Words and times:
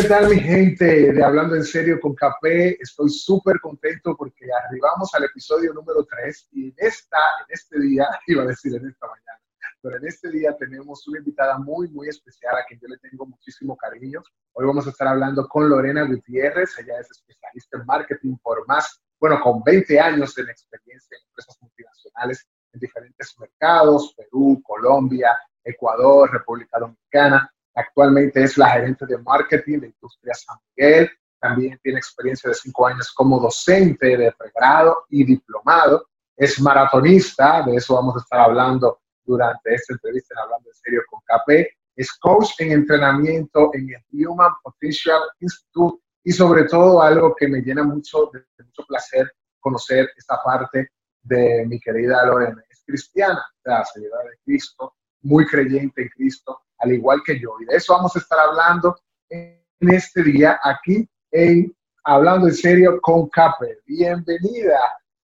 ¿qué 0.00 0.08
tal 0.08 0.30
mi 0.30 0.40
gente 0.40 1.12
de 1.12 1.22
Hablando 1.22 1.56
en 1.56 1.64
Serio 1.64 2.00
con 2.00 2.14
Café? 2.14 2.74
Estoy 2.80 3.10
súper 3.10 3.60
contento 3.60 4.16
porque 4.16 4.46
arribamos 4.64 5.12
al 5.14 5.24
episodio 5.24 5.74
número 5.74 6.06
3 6.06 6.48
y 6.52 6.68
en, 6.68 6.74
esta, 6.78 7.18
en 7.40 7.46
este 7.50 7.78
día, 7.80 8.08
iba 8.26 8.42
a 8.42 8.46
decir 8.46 8.74
en 8.74 8.88
esta 8.88 9.06
mañana, 9.06 9.42
pero 9.82 9.98
en 9.98 10.06
este 10.06 10.30
día 10.30 10.56
tenemos 10.56 11.06
una 11.06 11.18
invitada 11.18 11.58
muy, 11.58 11.88
muy 11.88 12.08
especial 12.08 12.56
a 12.56 12.64
quien 12.64 12.80
yo 12.80 12.88
le 12.88 12.96
tengo 12.98 13.26
muchísimo 13.26 13.76
cariño. 13.76 14.22
Hoy 14.52 14.66
vamos 14.66 14.86
a 14.86 14.90
estar 14.90 15.06
hablando 15.06 15.46
con 15.48 15.68
Lorena 15.68 16.04
Gutiérrez, 16.04 16.70
ella 16.78 16.98
es 16.98 17.10
especialista 17.10 17.76
en 17.76 17.84
marketing 17.84 18.36
por 18.42 18.66
más, 18.66 19.02
bueno, 19.18 19.38
con 19.42 19.62
20 19.62 20.00
años 20.00 20.34
de 20.34 20.42
experiencia 20.44 21.18
en 21.18 21.28
empresas 21.28 21.58
multinacionales 21.60 22.48
en 22.72 22.80
diferentes 22.80 23.34
mercados, 23.38 24.14
Perú, 24.16 24.62
Colombia, 24.64 25.38
Ecuador, 25.62 26.30
República 26.32 26.78
Dominicana. 26.78 27.52
Actualmente 27.74 28.42
es 28.42 28.58
la 28.58 28.70
gerente 28.70 29.06
de 29.06 29.18
marketing 29.18 29.80
de 29.80 29.86
Industria 29.88 30.34
San 30.34 30.58
Miguel. 30.76 31.10
También 31.38 31.78
tiene 31.82 31.98
experiencia 31.98 32.48
de 32.48 32.54
cinco 32.54 32.86
años 32.86 33.12
como 33.12 33.40
docente 33.40 34.16
de 34.16 34.32
pregrado 34.32 35.04
y 35.08 35.24
diplomado. 35.24 36.06
Es 36.36 36.60
maratonista, 36.60 37.62
de 37.62 37.76
eso 37.76 37.94
vamos 37.94 38.16
a 38.16 38.20
estar 38.20 38.40
hablando 38.40 39.00
durante 39.24 39.74
esta 39.74 39.94
entrevista 39.94 40.34
Hablando 40.42 40.68
en 40.68 40.74
Serio 40.74 41.02
con 41.08 41.20
KP. 41.20 41.68
Es 41.96 42.12
coach 42.18 42.52
en 42.58 42.72
entrenamiento 42.72 43.70
en 43.74 43.88
el 43.90 44.26
Human 44.26 44.52
Potential 44.62 45.20
Institute 45.40 46.02
y 46.24 46.32
sobre 46.32 46.64
todo 46.64 47.02
algo 47.02 47.34
que 47.34 47.48
me 47.48 47.60
llena 47.60 47.82
mucho 47.82 48.30
de, 48.32 48.44
mucho 48.64 48.84
placer 48.86 49.30
conocer 49.58 50.10
esta 50.16 50.42
parte 50.42 50.90
de 51.22 51.66
mi 51.66 51.78
querida 51.78 52.24
Lorena. 52.26 52.62
Es 52.68 52.82
cristiana, 52.86 53.44
la 53.64 53.84
seguidora 53.84 54.24
de 54.24 54.38
Cristo, 54.44 54.94
muy 55.22 55.46
creyente 55.46 56.02
en 56.02 56.08
Cristo, 56.08 56.62
al 56.80 56.92
igual 56.92 57.22
que 57.24 57.38
yo. 57.38 57.54
Y 57.60 57.66
de 57.66 57.76
eso 57.76 57.94
vamos 57.94 58.14
a 58.16 58.18
estar 58.18 58.38
hablando 58.38 58.96
en 59.28 59.62
este 59.80 60.22
día 60.22 60.58
aquí 60.62 61.08
en 61.30 61.74
Hablando 62.02 62.48
en 62.48 62.54
Serio 62.54 62.98
con 63.02 63.28
Cape. 63.28 63.78
Bienvenida, 63.86 64.80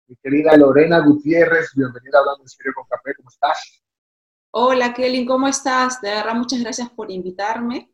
mi 0.07 0.15
querida 0.17 0.55
Lorena 0.55 0.99
Gutiérrez. 0.99 1.71
Bienvenida 1.75 2.19
a 2.19 2.21
Hablando 2.21 2.43
en 2.43 2.49
Serio 2.49 2.71
con 2.75 2.85
Cape. 2.87 3.15
¿Cómo 3.15 3.29
estás? 3.29 3.81
Hola, 4.51 4.93
Kelly, 4.93 5.25
¿cómo 5.25 5.47
estás? 5.47 5.99
De 6.01 6.11
verdad, 6.11 6.35
muchas 6.35 6.61
gracias 6.61 6.89
por 6.91 7.11
invitarme. 7.11 7.91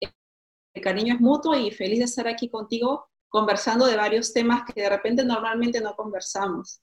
El 0.00 0.82
cariño 0.82 1.14
es 1.14 1.20
mutuo 1.20 1.54
y 1.54 1.70
feliz 1.70 2.00
de 2.00 2.04
estar 2.06 2.26
aquí 2.26 2.50
contigo 2.50 3.08
conversando 3.28 3.86
de 3.86 3.96
varios 3.96 4.32
temas 4.32 4.62
que 4.64 4.82
de 4.82 4.88
repente 4.88 5.24
normalmente 5.24 5.80
no 5.80 5.94
conversamos. 5.94 6.82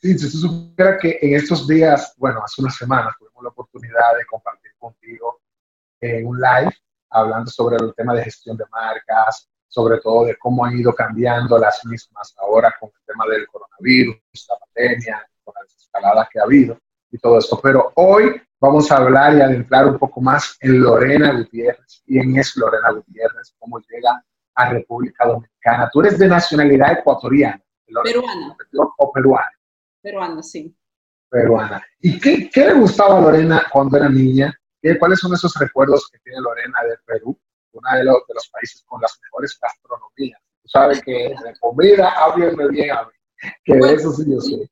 Sí, 0.00 0.18
si 0.18 0.30
supiera 0.30 0.98
que 0.98 1.18
en 1.20 1.34
estos 1.34 1.66
días, 1.66 2.14
bueno, 2.16 2.40
hace 2.44 2.60
unas 2.60 2.76
semanas 2.76 3.14
tuvimos 3.18 3.42
la 3.42 3.48
oportunidad 3.50 4.16
de 4.18 4.26
compartir 4.26 4.61
contigo 4.82 5.40
en 6.00 6.26
un 6.26 6.40
live 6.40 6.74
hablando 7.10 7.50
sobre 7.50 7.76
el 7.76 7.94
tema 7.94 8.14
de 8.14 8.24
gestión 8.24 8.56
de 8.56 8.64
marcas, 8.70 9.48
sobre 9.68 10.00
todo 10.00 10.26
de 10.26 10.36
cómo 10.36 10.64
han 10.64 10.78
ido 10.78 10.94
cambiando 10.94 11.56
las 11.58 11.84
mismas 11.86 12.34
ahora 12.38 12.74
con 12.78 12.90
el 12.90 13.06
tema 13.06 13.24
del 13.26 13.46
coronavirus, 13.46 14.16
la 14.48 14.56
pandemia, 14.58 15.26
con 15.44 15.54
las 15.60 15.74
escaladas 15.74 16.28
que 16.30 16.40
ha 16.40 16.42
habido 16.42 16.78
y 17.10 17.18
todo 17.18 17.38
esto. 17.38 17.60
Pero 17.62 17.92
hoy 17.94 18.40
vamos 18.60 18.90
a 18.90 18.96
hablar 18.96 19.36
y 19.36 19.40
adentrar 19.40 19.86
un 19.86 19.98
poco 19.98 20.20
más 20.20 20.56
en 20.60 20.80
Lorena 20.80 21.32
Gutiérrez. 21.32 22.02
¿Quién 22.04 22.36
es 22.36 22.56
Lorena 22.56 22.90
Gutiérrez? 22.90 23.54
¿Cómo 23.58 23.78
llega 23.78 24.22
a 24.54 24.70
República 24.70 25.26
Dominicana? 25.26 25.88
Tú 25.92 26.00
eres 26.00 26.18
de 26.18 26.28
nacionalidad 26.28 26.92
ecuatoriana. 26.98 27.62
Peruana. 28.02 28.56
O 28.98 29.12
peruana. 29.12 29.52
Peruana, 30.00 30.42
sí. 30.42 30.74
Peruana. 31.28 31.82
¿Y 32.00 32.18
qué, 32.18 32.50
qué, 32.50 32.66
le 32.66 32.74
gustaba 32.74 33.18
a 33.18 33.20
Lorena 33.20 33.66
cuando 33.70 33.96
era 33.96 34.08
niña? 34.08 34.54
¿Cuáles 34.98 35.20
son 35.20 35.32
esos 35.32 35.54
recuerdos 35.54 36.08
que 36.10 36.18
tiene 36.20 36.40
Lorena 36.40 36.78
de 36.82 36.96
Perú? 37.06 37.38
Uno 37.72 37.88
de 37.96 38.04
los, 38.04 38.16
de 38.28 38.34
los 38.34 38.48
países 38.48 38.82
con 38.86 39.00
las 39.00 39.18
mejores 39.22 39.58
gastronomías. 39.60 40.40
Tú 40.62 40.68
sabes 40.68 41.02
que 41.02 41.12
de 41.12 41.54
comida, 41.60 42.10
háblame 42.10 42.68
bien. 42.68 42.94
Que 43.64 43.74
de 43.74 43.94
eso 43.94 44.12
sí 44.12 44.24
yo 44.28 44.40
sé. 44.40 44.70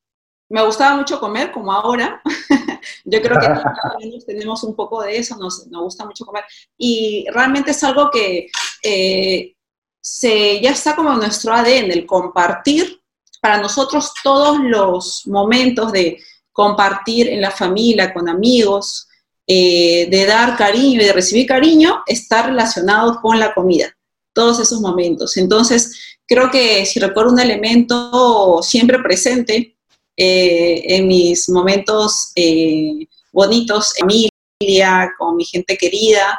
Me 0.48 0.64
gustaba 0.64 0.96
mucho 0.96 1.20
comer, 1.20 1.52
como 1.52 1.72
ahora. 1.72 2.20
yo 3.04 3.22
creo 3.22 3.38
que 3.38 3.46
todos 3.46 4.26
tenemos 4.26 4.64
un 4.64 4.74
poco 4.74 5.02
de 5.02 5.16
eso, 5.16 5.36
nos, 5.36 5.66
nos, 5.68 5.82
gusta 5.82 6.04
mucho 6.04 6.26
comer. 6.26 6.44
Y 6.76 7.26
realmente 7.32 7.70
es 7.70 7.82
algo 7.84 8.10
que 8.10 8.48
eh, 8.82 9.54
se, 10.00 10.60
ya 10.60 10.70
está 10.70 10.96
como 10.96 11.12
en 11.12 11.20
nuestro 11.20 11.52
ADN, 11.54 11.92
el 11.92 12.04
compartir 12.04 13.00
para 13.40 13.58
nosotros 13.58 14.12
todos 14.22 14.58
los 14.60 15.26
momentos 15.26 15.92
de 15.92 16.18
compartir 16.52 17.28
en 17.28 17.40
la 17.40 17.50
familia, 17.50 18.12
con 18.12 18.28
amigos, 18.28 19.08
eh, 19.52 20.06
de 20.08 20.26
dar 20.26 20.56
cariño 20.56 21.02
y 21.02 21.04
de 21.04 21.12
recibir 21.12 21.44
cariño, 21.44 22.04
está 22.06 22.44
relacionado 22.44 23.20
con 23.20 23.40
la 23.40 23.52
comida, 23.52 23.92
todos 24.32 24.60
esos 24.60 24.80
momentos. 24.80 25.36
Entonces, 25.36 26.18
creo 26.24 26.52
que 26.52 26.86
si 26.86 27.00
recuerdo 27.00 27.32
un 27.32 27.40
elemento 27.40 28.60
siempre 28.62 29.00
presente 29.00 29.76
eh, 30.16 30.82
en 30.94 31.08
mis 31.08 31.48
momentos 31.48 32.30
eh, 32.36 33.08
bonitos, 33.32 33.92
en 33.98 34.30
familia, 34.60 35.10
con 35.18 35.34
mi 35.34 35.44
gente 35.44 35.76
querida, 35.76 36.38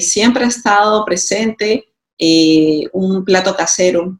siempre 0.00 0.44
ha 0.44 0.48
estado 0.48 1.04
presente 1.04 1.88
un 2.92 3.24
plato 3.24 3.56
casero, 3.56 4.16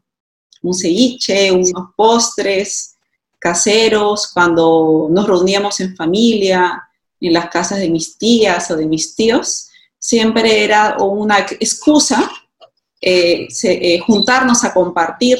un 0.61 0.73
ceviche, 0.73 1.53
unos 1.53 1.93
postres 1.95 2.95
caseros, 3.39 4.29
cuando 4.33 5.07
nos 5.09 5.25
reuníamos 5.25 5.79
en 5.79 5.95
familia, 5.95 6.83
en 7.19 7.33
las 7.33 7.49
casas 7.49 7.79
de 7.79 7.89
mis 7.89 8.17
tías 8.17 8.69
o 8.71 8.75
de 8.75 8.85
mis 8.85 9.15
tíos, 9.15 9.69
siempre 9.97 10.63
era 10.63 10.97
una 10.99 11.39
excusa 11.39 12.31
eh, 13.01 13.47
eh, 13.63 13.99
juntarnos 13.99 14.63
a 14.63 14.73
compartir 14.73 15.39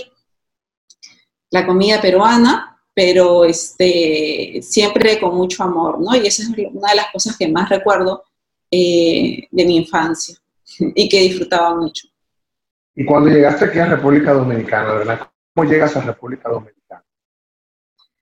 la 1.52 1.66
comida 1.66 2.02
peruana, 2.02 2.80
pero 2.94 3.46
este, 3.46 4.60
siempre 4.62 5.20
con 5.20 5.36
mucho 5.36 5.64
amor, 5.64 6.00
¿no? 6.00 6.16
Y 6.16 6.28
esa 6.28 6.44
es 6.44 6.50
una 6.50 6.90
de 6.90 6.96
las 6.96 7.12
cosas 7.12 7.38
que 7.38 7.48
más 7.48 7.70
recuerdo 7.70 8.24
eh, 8.72 9.48
de 9.50 9.66
mi 9.66 9.78
infancia 9.78 10.38
y 10.80 11.10
que 11.10 11.22
disfrutaba 11.22 11.76
mucho. 11.76 12.08
Y 12.96 13.06
cuando 13.06 13.30
llegaste 13.30 13.66
aquí 13.66 13.80
a 13.80 13.86
República 13.86 14.34
Dominicana, 14.34 14.94
¿verdad? 14.94 15.30
¿Cómo 15.56 15.70
llegas 15.70 15.96
a 15.96 16.02
República 16.02 16.50
Dominicana? 16.50 16.79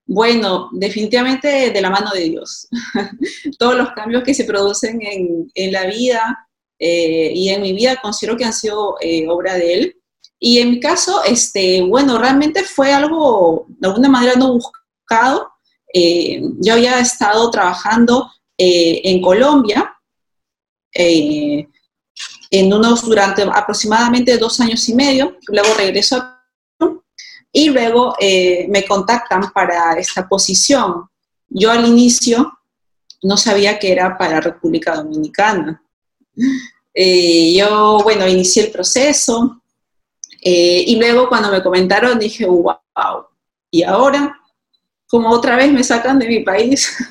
Bueno, 0.08 0.70
definitivamente 0.72 1.72
de 1.72 1.82
la 1.82 1.90
mano 1.90 2.12
de 2.12 2.22
Dios. 2.22 2.70
Todos 3.60 3.76
los 3.76 3.92
cambios 3.92 4.24
que 4.24 4.34
se 4.34 4.46
producen 4.46 5.02
en, 5.02 5.52
en 5.54 5.72
la 5.74 5.86
vida 5.86 6.48
eh, 6.80 7.32
y 7.36 7.50
en 7.50 7.62
mi 7.62 7.74
vida 7.74 7.98
considero 8.02 8.38
que 8.38 8.46
han 8.46 8.54
sido 8.54 8.96
eh, 9.02 9.28
obra 9.28 9.56
de 9.56 9.74
Él. 9.74 9.98
Y 10.40 10.60
en 10.60 10.72
mi 10.72 10.80
caso, 10.80 11.24
este, 11.26 11.82
bueno, 11.82 12.18
realmente 12.20 12.64
fue 12.64 12.94
algo 12.94 13.66
de 13.68 13.88
alguna 13.90 14.08
manera 14.08 14.36
no 14.36 14.54
buscado. 14.54 15.50
Eh, 15.94 16.42
yo 16.60 16.74
había 16.74 17.00
estado 17.00 17.50
trabajando 17.52 18.32
en 18.60 19.22
Colombia 19.22 19.94
en 22.50 22.74
unos 22.74 23.04
durante 23.04 23.44
aproximadamente 23.44 24.36
dos 24.38 24.60
años 24.60 24.90
y 24.90 24.96
medio, 24.96 25.38
luego 25.48 25.76
regreso 25.76 26.16
a 26.16 26.37
y 27.58 27.72
luego 27.72 28.14
eh, 28.20 28.68
me 28.70 28.86
contactan 28.86 29.52
para 29.52 29.94
esta 29.98 30.30
posición. 30.30 31.10
Yo 31.50 31.72
al 31.72 31.88
inicio 31.88 32.60
no 33.24 33.36
sabía 33.36 33.80
que 33.80 33.92
era 33.92 34.16
para 34.16 34.40
República 34.40 34.96
Dominicana. 34.96 35.82
Eh, 36.94 37.56
yo, 37.58 38.02
bueno, 38.04 38.28
inicié 38.28 38.66
el 38.66 38.72
proceso 38.72 39.60
eh, 40.40 40.84
y 40.86 40.98
luego 40.98 41.28
cuando 41.28 41.50
me 41.50 41.64
comentaron 41.64 42.20
dije, 42.20 42.46
wow, 42.46 42.76
¿y 43.72 43.82
ahora? 43.82 44.40
Como 45.08 45.32
otra 45.32 45.56
vez 45.56 45.72
me 45.72 45.84
sacan 45.84 46.20
de 46.20 46.28
mi 46.28 46.42
país. 46.42 46.96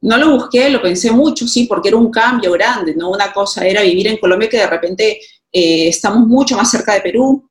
No 0.00 0.18
lo 0.18 0.32
busqué, 0.32 0.68
lo 0.68 0.82
pensé 0.82 1.10
mucho, 1.10 1.48
sí, 1.48 1.64
porque 1.64 1.88
era 1.88 1.96
un 1.96 2.10
cambio 2.10 2.52
grande, 2.52 2.94
¿no? 2.94 3.08
Una 3.08 3.32
cosa 3.32 3.66
era 3.66 3.80
vivir 3.80 4.06
en 4.08 4.18
Colombia 4.18 4.50
que 4.50 4.58
de 4.58 4.66
repente 4.66 5.18
estamos 5.50 6.28
mucho 6.28 6.54
más 6.58 6.70
cerca 6.70 6.92
de 6.92 7.00
Perú, 7.00 7.48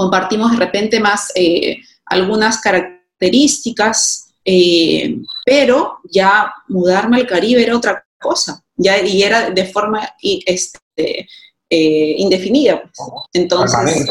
compartimos 0.00 0.52
de 0.52 0.56
repente 0.56 0.98
más 0.98 1.30
eh, 1.34 1.76
algunas 2.06 2.58
características, 2.62 4.32
eh, 4.42 5.18
pero 5.44 5.98
ya 6.10 6.50
mudarme 6.68 7.18
al 7.18 7.26
Caribe 7.26 7.62
era 7.62 7.76
otra 7.76 8.02
cosa, 8.18 8.64
ya, 8.76 8.98
y 8.98 9.22
era 9.22 9.50
de 9.50 9.66
forma 9.66 10.08
este, 10.22 11.28
indefinida. 11.68 12.80
Pues. 12.80 13.10
Entonces, 13.34 14.08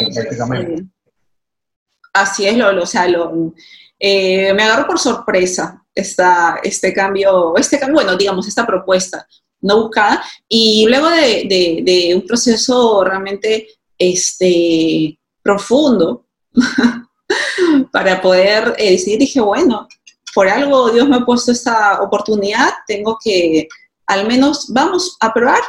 así 2.14 2.46
es, 2.46 2.56
lo, 2.56 2.84
o 2.84 2.86
sea, 2.86 3.08
lo, 3.08 3.54
me 4.00 4.64
agarró 4.64 4.86
por 4.86 5.00
sorpresa 5.00 5.84
esta, 5.96 6.60
este 6.64 6.94
cambio, 6.94 7.56
este 7.58 7.80
bueno, 7.92 8.16
digamos, 8.16 8.48
esta 8.48 8.68
propuesta 8.68 9.28
no 9.62 9.84
buscada. 9.84 10.24
Y 10.48 10.86
luego 10.88 11.10
de, 11.10 12.14
un 12.16 12.26
proceso 12.26 13.04
realmente 13.04 13.68
este, 13.98 15.19
profundo 15.42 16.26
para 17.92 18.22
poder 18.22 18.76
eh, 18.78 18.92
decidir, 18.92 19.20
dije, 19.20 19.42
bueno, 19.42 19.88
por 20.34 20.48
algo 20.48 20.90
Dios 20.92 21.08
me 21.08 21.18
ha 21.18 21.26
puesto 21.26 21.52
esta 21.52 22.02
oportunidad, 22.02 22.70
tengo 22.88 23.18
que, 23.24 23.68
al 24.08 24.28
menos, 24.28 24.68
vamos 24.70 25.18
a 25.20 25.34
probar 25.34 25.62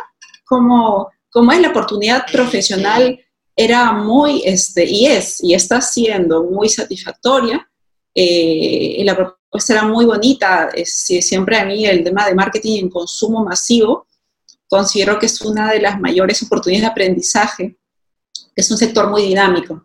como, 0.47 1.09
como 1.31 1.53
es 1.53 1.61
la 1.61 1.71
oportunidad 1.71 2.27
profesional 2.31 3.19
era 3.57 3.93
muy, 3.93 4.43
este, 4.45 4.85
y 4.89 5.07
es, 5.07 5.43
y 5.43 5.55
está 5.55 5.81
siendo 5.81 6.45
muy 6.45 6.69
satisfactoria. 6.69 7.69
Eh, 8.15 9.03
la 9.05 9.15
propuesta 9.15 9.75
era 9.75 9.85
muy 9.85 10.07
bonita. 10.07 10.71
Siempre 10.85 11.59
a 11.59 11.67
mí 11.67 11.85
el 11.85 12.03
tema 12.03 12.27
de 12.27 12.35
marketing 12.35 12.85
en 12.85 12.89
consumo 12.89 13.45
masivo 13.45 14.07
considero 14.71 15.19
que 15.19 15.27
es 15.27 15.41
una 15.43 15.73
de 15.73 15.81
las 15.81 16.01
mayores 16.01 16.43
oportunidades 16.43 16.83
de 16.83 16.91
aprendizaje. 16.93 17.77
Es 18.55 18.71
un 18.71 18.79
sector 18.79 19.11
muy 19.11 19.23
dinámico. 19.23 19.85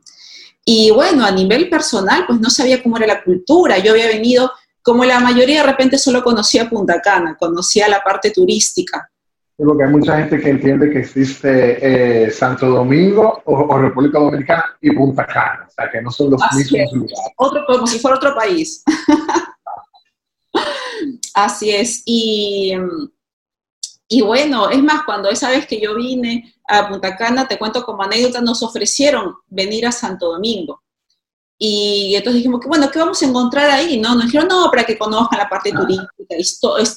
Y 0.64 0.92
bueno, 0.92 1.26
a 1.26 1.32
nivel 1.32 1.70
personal, 1.70 2.26
pues 2.28 2.40
no 2.40 2.50
sabía 2.50 2.82
cómo 2.82 2.98
era 2.98 3.08
la 3.08 3.24
cultura. 3.24 3.78
Yo 3.78 3.92
había 3.92 4.08
venido, 4.08 4.52
como 4.82 5.06
la 5.06 5.20
mayoría 5.20 5.62
de 5.62 5.68
repente 5.68 5.98
solo 5.98 6.24
conocía 6.24 6.70
Punta 6.70 7.02
Cana, 7.02 7.38
conocía 7.38 7.88
la 7.88 8.04
parte 8.04 8.32
turística 8.32 9.10
porque 9.58 9.84
hay 9.84 9.90
mucha 9.90 10.18
gente 10.18 10.40
que 10.40 10.50
entiende 10.50 10.90
que 10.90 11.00
existe 11.00 12.26
eh, 12.26 12.32
Santo 12.32 12.68
Domingo 12.68 13.42
o, 13.46 13.78
República 13.78 14.20
Dominicana 14.20 14.78
y 14.82 14.92
Punta 14.92 15.26
Cana, 15.26 15.66
o 15.68 15.72
sea, 15.72 15.90
que 15.90 16.02
no 16.02 16.12
son 16.12 16.32
los 16.32 16.42
mismos 16.54 16.92
lugares. 16.92 17.20
Otro, 17.38 17.66
como 17.66 17.88
si 17.88 18.00
fuera 18.00 18.18
otro 18.18 18.36
país. 18.36 18.84
Así 21.34 21.72
es. 21.72 22.02
Y, 22.06 22.74
y 24.07 24.22
bueno, 24.22 24.69
es 24.69 24.84
más, 24.84 25.04
cuando 25.04 25.30
esa 25.30 25.50
vez 25.50 25.66
que 25.66 25.80
yo 25.81 25.96
vine 25.96 26.54
a 26.68 26.88
Punta 26.88 27.16
Cana, 27.16 27.48
te 27.48 27.57
cuento 27.57 27.84
como 27.84 28.04
anécdota, 28.04 28.40
nos 28.42 28.62
ofrecieron 28.62 29.36
venir 29.48 29.88
a 29.88 29.92
Santo 29.92 30.31
Domingo. 30.31 30.84
Y 31.57 32.13
entonces 32.16 32.38
dijimos 32.38 32.60
que, 32.60 32.68
bueno, 32.68 32.92
¿qué 32.92 33.00
vamos 33.00 33.22
a 33.22 33.25
encontrar 33.25 33.69
ahí? 33.69 34.00
No, 34.00 34.13
nos 34.13 34.25
dijeron, 34.25 34.48
no, 34.48 34.69
para 34.69 34.84
que 34.84 34.98
conozcan 34.98 35.40
la 35.40 35.50
parte 35.50 35.72
turística, 35.72 36.36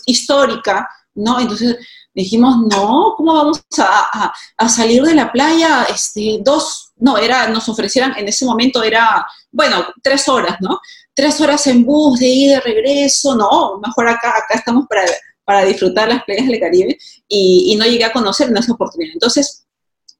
histórica, 0.06 0.88
¿no? 1.14 1.40
Entonces 1.40 1.76
dijimos, 2.12 2.56
no, 2.58 3.14
¿cómo 3.16 3.34
vamos 3.34 3.62
a, 3.78 4.68
salir 4.68 5.02
de 5.02 5.14
la 5.14 5.32
playa? 5.32 5.84
Este, 5.84 6.40
dos, 6.42 6.92
no, 6.96 7.16
era, 7.16 7.48
nos 7.48 7.68
ofrecieran, 7.68 8.14
en 8.18 8.28
ese 8.28 8.44
momento 8.44 8.82
era, 8.82 9.26
bueno, 9.50 9.86
tres 10.02 10.28
horas, 10.28 10.56
¿no? 10.60 10.80
Tres 11.14 11.40
horas 11.40 11.66
en 11.68 11.84
bus, 11.84 12.18
de 12.18 12.26
ida 12.26 12.56
y 12.56 12.60
regreso, 12.60 13.34
no, 13.36 13.78
mejor 13.78 14.08
acá, 14.08 14.30
acá 14.30 14.54
estamos 14.54 14.86
para, 14.88 15.02
para 15.48 15.64
disfrutar 15.64 16.10
las 16.10 16.24
playas 16.24 16.46
del 16.46 16.60
Caribe 16.60 16.98
y, 17.26 17.74
no 17.78 17.86
llegué 17.86 18.04
a 18.04 18.12
conocer 18.12 18.50
en 18.50 18.58
esa 18.58 18.74
oportunidad. 18.74 19.14
Entonces, 19.14 19.64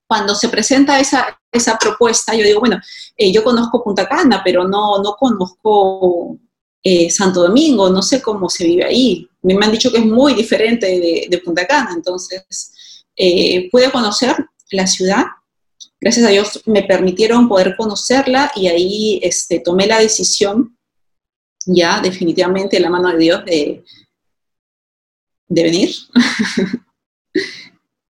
cuando 0.06 0.34
se 0.34 0.48
presenta 0.48 0.98
esa, 0.98 1.38
esa 1.52 1.76
propuesta, 1.76 2.34
yo 2.34 2.44
digo, 2.44 2.60
bueno, 2.60 2.80
eh, 3.14 3.30
yo 3.30 3.44
conozco 3.44 3.84
Punta 3.84 4.08
Cana, 4.08 4.40
pero 4.42 4.66
no, 4.66 5.02
no 5.02 5.16
conozco 5.18 6.38
eh, 6.82 7.10
Santo 7.10 7.42
Domingo, 7.42 7.90
no 7.90 8.00
sé 8.00 8.22
cómo 8.22 8.48
se 8.48 8.64
vive 8.64 8.86
ahí. 8.86 9.28
Me 9.42 9.62
han 9.62 9.70
dicho 9.70 9.92
que 9.92 9.98
es 9.98 10.06
muy 10.06 10.32
diferente 10.32 11.28
de, 11.28 11.42
Punta 11.44 11.66
Cana, 11.66 11.90
entonces 11.94 13.04
eh, 13.14 13.68
pude 13.70 13.90
conocer 13.90 14.34
la 14.70 14.86
ciudad. 14.86 15.26
Gracias 16.00 16.24
a 16.24 16.30
Dios 16.30 16.62
me 16.64 16.84
permitieron 16.84 17.50
poder 17.50 17.76
conocerla 17.76 18.50
y 18.56 18.68
ahí 18.68 19.20
este, 19.22 19.60
tomé 19.60 19.86
la 19.86 19.98
decisión, 19.98 20.78
ya 21.66 22.00
definitivamente 22.00 22.80
la 22.80 22.88
mano 22.88 23.10
de 23.10 23.18
Dios, 23.18 23.44
de, 23.44 23.84
de 25.48 25.62
venir. 25.62 25.90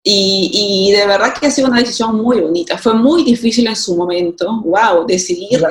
y, 0.03 0.93
de 0.93 1.07
verdad 1.07 1.35
que 1.39 1.47
ha 1.47 1.51
sido 1.51 1.69
una 1.69 1.81
decisión 1.81 2.17
muy 2.17 2.41
bonita. 2.41 2.79
Fue 2.79 2.95
muy 2.95 3.25
difícil 3.25 3.67
en 3.67 3.77
su 3.77 3.97
momento. 3.97 4.63
¡Wow! 4.63 5.07
Decidir. 5.07 5.63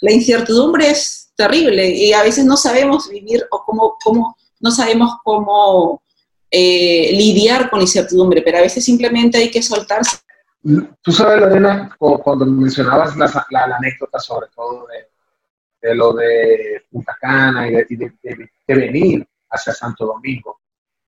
La 0.00 0.12
incertidumbre 0.12 0.90
es 0.90 1.30
terrible 1.36 1.88
y 1.88 2.12
a 2.12 2.22
veces 2.22 2.44
no 2.44 2.56
sabemos 2.56 3.08
vivir 3.08 3.46
o 3.50 3.62
cómo, 3.64 3.96
cómo 4.02 4.36
no 4.60 4.70
sabemos 4.70 5.16
cómo 5.24 6.02
eh, 6.50 7.10
lidiar 7.12 7.70
con 7.70 7.80
incertidumbre, 7.80 8.42
pero 8.42 8.58
a 8.58 8.62
veces 8.62 8.84
simplemente 8.84 9.38
hay 9.38 9.50
que 9.50 9.62
soltarse. 9.62 10.18
Tú 11.02 11.12
sabes, 11.12 11.40
Lorena, 11.40 11.96
cuando 11.98 12.44
mencionabas 12.44 13.16
la, 13.16 13.76
anécdota 13.76 14.18
sobre 14.18 14.48
todo 14.54 14.86
de, 15.80 15.94
lo 15.94 16.12
de 16.12 16.84
Punta 16.90 17.16
Cana 17.18 17.66
y, 17.68 17.96
de, 17.96 18.12
venir 18.68 19.26
hacia 19.48 19.72
Santo 19.72 20.04
Domingo, 20.06 20.59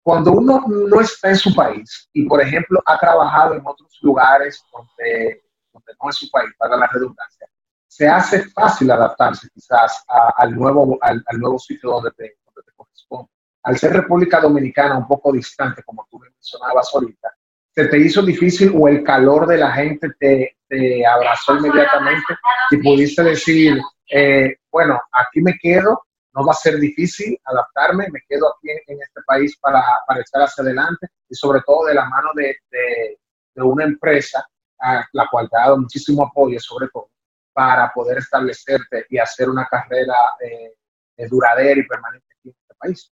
cuando 0.09 0.33
uno 0.33 0.65
no 0.67 1.01
está 1.03 1.29
en 1.29 1.37
su 1.37 1.55
país 1.55 2.09
y, 2.15 2.27
por 2.27 2.41
ejemplo, 2.41 2.81
ha 2.87 2.99
trabajado 2.99 3.57
en 3.57 3.61
otros 3.63 3.95
lugares 4.01 4.65
donde, 4.73 5.43
donde 5.71 5.93
no 6.03 6.09
es 6.09 6.17
su 6.17 6.31
país, 6.31 6.49
para 6.57 6.79
la 6.79 6.87
redundancia, 6.87 7.47
se 7.87 8.09
hace 8.09 8.49
fácil 8.49 8.91
adaptarse 8.91 9.51
quizás 9.53 10.03
al, 10.39 10.55
nuevo, 10.55 10.97
al, 11.03 11.23
nuevo 11.33 11.59
sitio 11.59 11.91
donde 11.91 12.11
te, 12.13 12.39
corresponde. 12.75 13.29
Al 13.65 13.77
ser 13.77 13.93
República 13.93 14.41
Dominicana 14.41 14.97
un 14.97 15.07
poco 15.07 15.31
distante, 15.31 15.83
como 15.83 16.09
tú 16.11 16.19
mencionabas 16.21 16.89
ahorita, 16.95 17.29
¿se 17.75 17.89
te 17.89 17.99
hizo 17.99 18.23
difícil 18.23 18.73
o 18.75 18.89
el 18.89 19.05
calor 19.05 19.47
de 19.47 19.59
la 19.59 19.73
gente 19.73 20.09
te, 20.19 21.07
abrazó 21.07 21.55
inmediatamente 21.55 22.35
y 22.71 22.79
pudiste 22.79 23.23
decir, 23.25 23.79
eh, 24.11 24.57
bueno, 24.73 24.99
aquí 25.13 25.43
me 25.43 25.59
quedo, 25.59 26.03
no 26.35 26.45
va 26.45 26.53
a 26.53 26.57
ser 26.57 26.79
difícil 26.79 27.39
adaptarme, 27.45 28.09
me 28.11 28.21
quedo 28.29 28.55
aquí 28.55 28.71
en, 28.71 29.03
este 29.03 29.23
país 29.27 29.57
para, 29.59 29.83
para, 30.07 30.21
estar 30.21 30.43
hacia 30.43 30.63
adelante 30.63 31.09
y 31.29 31.35
sobre 31.35 31.61
todo 31.67 31.87
de 31.87 31.95
la 31.95 32.05
mano 32.05 32.31
de, 32.35 32.57
de, 32.71 33.19
de 33.55 33.63
una 33.63 33.85
empresa 33.85 34.47
a 34.81 35.05
la 35.13 35.29
cual 35.31 35.49
te 35.51 35.57
ha 35.57 35.63
dado 35.63 35.79
muchísimo 35.79 36.25
apoyo, 36.25 36.59
sobre 36.61 36.89
todo, 36.89 37.11
para 37.53 37.93
poder 37.93 38.19
establecerte 38.19 39.07
y 39.11 39.19
hacer 39.19 39.49
una 39.49 39.67
carrera 39.67 40.15
eh, 40.41 41.29
duradera 41.29 41.81
y 41.81 41.87
permanente 41.87 42.27
en 42.45 42.51
este 42.51 42.75
país? 42.79 43.13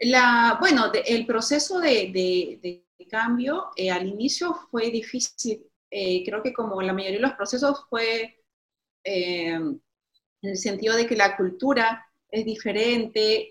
La, 0.00 0.56
bueno, 0.60 0.92
el 0.92 1.26
proceso 1.26 1.80
de, 1.80 2.84
cambio 3.10 3.70
eh, 3.74 3.90
al 3.90 4.06
inicio 4.06 4.54
fue 4.70 4.90
difícil. 4.90 5.66
Eh, 5.90 6.22
creo 6.24 6.42
que 6.42 6.52
como 6.52 6.80
la 6.82 6.92
mayoría 6.92 7.16
de 7.16 7.22
los 7.22 7.32
procesos 7.32 7.86
fue 7.88 8.36
en 10.42 10.50
el 10.50 10.56
sentido 10.56 10.96
de 10.96 11.06
que 11.06 11.16
la 11.16 11.36
cultura 11.36 12.06
es 12.30 12.44
diferente, 12.44 13.48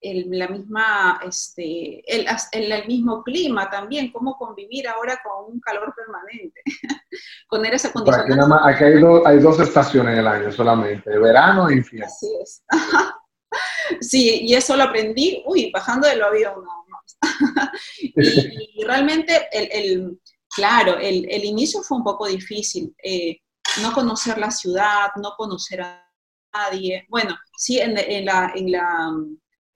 el, 0.00 0.26
la 0.30 0.48
misma, 0.48 1.20
este, 1.26 2.02
el, 2.06 2.26
el, 2.52 2.86
mismo 2.86 3.22
clima 3.22 3.68
también, 3.68 4.12
cómo 4.12 4.36
convivir 4.36 4.86
ahora 4.88 5.20
con 5.22 5.52
un 5.54 5.60
calor 5.60 5.92
permanente, 5.94 6.60
con 7.48 7.64
esa 7.64 7.92
condición. 7.92 8.20
Aquí, 8.22 8.30
nada 8.30 8.48
más, 8.48 8.60
aquí 8.64 8.84
hay, 8.84 8.94
hay, 9.24 9.38
dos 9.38 9.58
estaciones 9.60 10.12
en 10.12 10.20
el 10.20 10.26
año 10.26 10.52
solamente, 10.52 11.18
verano 11.18 11.68
e 11.68 11.74
invierno. 11.74 12.06
Así 12.06 12.28
es. 12.40 12.62
sí, 14.00 14.40
y 14.42 14.54
eso 14.54 14.76
lo 14.76 14.84
aprendí, 14.84 15.42
uy, 15.46 15.70
bajando 15.72 16.08
del 16.08 16.22
avión. 16.22 16.54
No, 16.64 16.86
y, 17.98 18.84
realmente, 18.84 19.48
el, 19.50 19.68
el 19.72 20.20
claro, 20.54 20.98
el, 20.98 21.26
el, 21.28 21.44
inicio 21.44 21.82
fue 21.82 21.98
un 21.98 22.04
poco 22.04 22.26
difícil. 22.26 22.94
Eh, 23.02 23.40
no 23.82 23.92
conocer 23.92 24.38
la 24.38 24.50
ciudad, 24.50 25.08
no 25.22 25.34
conocer 25.36 25.82
a 25.82 26.10
nadie. 26.52 27.06
Bueno, 27.08 27.36
sí, 27.56 27.78
en, 27.78 27.94
la, 28.24 28.52
en 28.54 28.72
la 28.72 29.12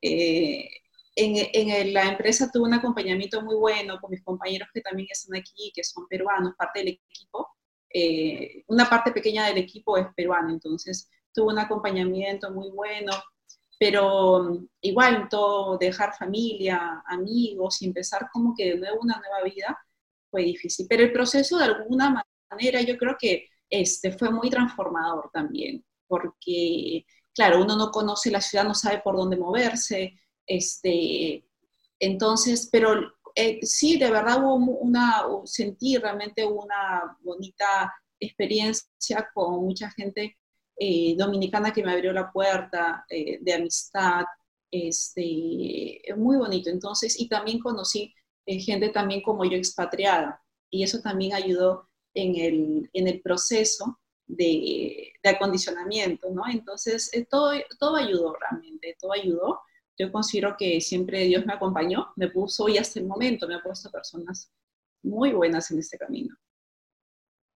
eh, 0.02 0.69
en, 1.16 1.92
la 1.92 2.04
empresa 2.09 2.50
tuve 2.52 2.64
un 2.69 2.75
acompañamiento 2.75 3.42
muy 3.42 3.57
bueno 3.57 3.99
con 4.00 4.11
mis 4.11 4.23
compañeros 4.23 4.69
que 4.73 4.80
también 4.80 5.09
están 5.11 5.37
aquí, 5.38 5.73
que 5.75 5.85
son 5.85 6.07
peruanos, 6.09 6.54
parte 6.57 6.80
del 6.80 6.88
equipo. 6.88 7.49
Eh, 7.92 8.64
una 8.69 8.88
parte 8.88 9.12
pequeña 9.12 9.47
del 9.47 9.59
equipo 9.59 9.97
es 9.97 10.07
peruana, 10.14 10.52
entonces 10.52 11.09
tuve 11.35 11.52
un 11.52 11.59
acompañamiento 11.59 12.50
muy 12.52 12.71
bueno, 12.71 13.12
pero 13.78 14.45
mm, 14.45 14.69
igual 14.83 15.28
todo, 15.28 15.76
dejar 15.78 16.14
familia, 16.16 17.02
amigos 17.07 17.83
y 17.83 17.87
empezar 17.87 18.28
como 18.33 18.54
que 18.54 18.71
de 18.71 18.76
nuevo 18.78 19.00
una 19.02 19.19
nueva 19.19 19.42
vida 19.45 19.78
fue 20.30 20.42
difícil. 20.42 20.87
Pero 20.88 21.02
el 21.02 21.12
proceso 21.12 21.59
de 21.59 21.64
alguna 21.64 22.25
manera 22.50 22.80
yo 22.83 22.97
creo 22.97 23.16
que 23.19 23.49
este, 23.70 24.12
fue 24.12 24.30
muy 24.30 24.50
transformador 24.50 25.30
también, 25.32 25.84
porque 26.06 27.06
claro, 27.34 27.62
uno 27.62 27.76
no 27.76 27.90
conoce 27.90 28.30
la 28.30 28.40
ciudad, 28.40 28.64
no 28.64 28.74
sabe 28.74 29.00
por 29.00 29.16
dónde 29.16 29.36
moverse, 29.36 30.18
este, 30.46 31.44
entonces, 32.00 32.68
pero 32.72 33.12
eh, 33.34 33.60
sí, 33.62 33.98
de 33.98 34.10
verdad 34.10 34.42
hubo 34.42 34.56
una, 34.56 35.22
sentí 35.44 35.96
realmente 35.96 36.44
una 36.44 37.16
bonita 37.22 37.94
experiencia 38.18 39.28
con 39.34 39.64
mucha 39.64 39.90
gente 39.92 40.36
eh, 40.76 41.14
dominicana 41.16 41.72
que 41.72 41.84
me 41.84 41.92
abrió 41.92 42.12
la 42.12 42.32
puerta 42.32 43.04
eh, 43.08 43.38
de 43.40 43.54
amistad, 43.54 44.24
este, 44.70 46.02
muy 46.16 46.36
bonito. 46.36 46.70
Entonces, 46.70 47.18
y 47.20 47.28
también 47.28 47.60
conocí 47.60 48.14
gente 48.46 48.88
también 48.88 49.22
como 49.22 49.44
yo 49.44 49.56
expatriada, 49.56 50.42
y 50.70 50.82
eso 50.82 51.00
también 51.00 51.34
ayudó 51.34 51.88
en 52.14 52.37
el, 52.37 52.90
en 52.93 53.09
el 53.09 53.21
proceso 53.21 53.99
de, 54.26 55.12
acondicionamiento, 55.25 56.31
¿no? 56.31 56.43
Entonces, 56.50 57.11
eh, 57.12 57.26
todo, 57.29 57.52
todo 57.79 57.97
ayudó 57.97 58.35
realmente, 58.35 58.97
todo 58.99 59.12
ayudó. 59.12 59.61
Yo 59.99 60.11
considero 60.11 60.57
que 60.57 60.81
siempre 60.81 61.25
Dios 61.25 61.45
me 61.45 61.52
acompañó, 61.52 62.12
me 62.17 62.29
puso 62.29 62.69
y 62.69 62.79
hasta 62.79 63.00
el 63.00 63.07
momento 63.07 63.47
me 63.47 63.57
ha 63.57 63.62
puesto 63.62 63.90
personas 63.90 64.50
muy 65.02 65.33
buenas 65.33 65.71
en 65.71 65.81
este 65.81 65.99
camino. 65.99 66.35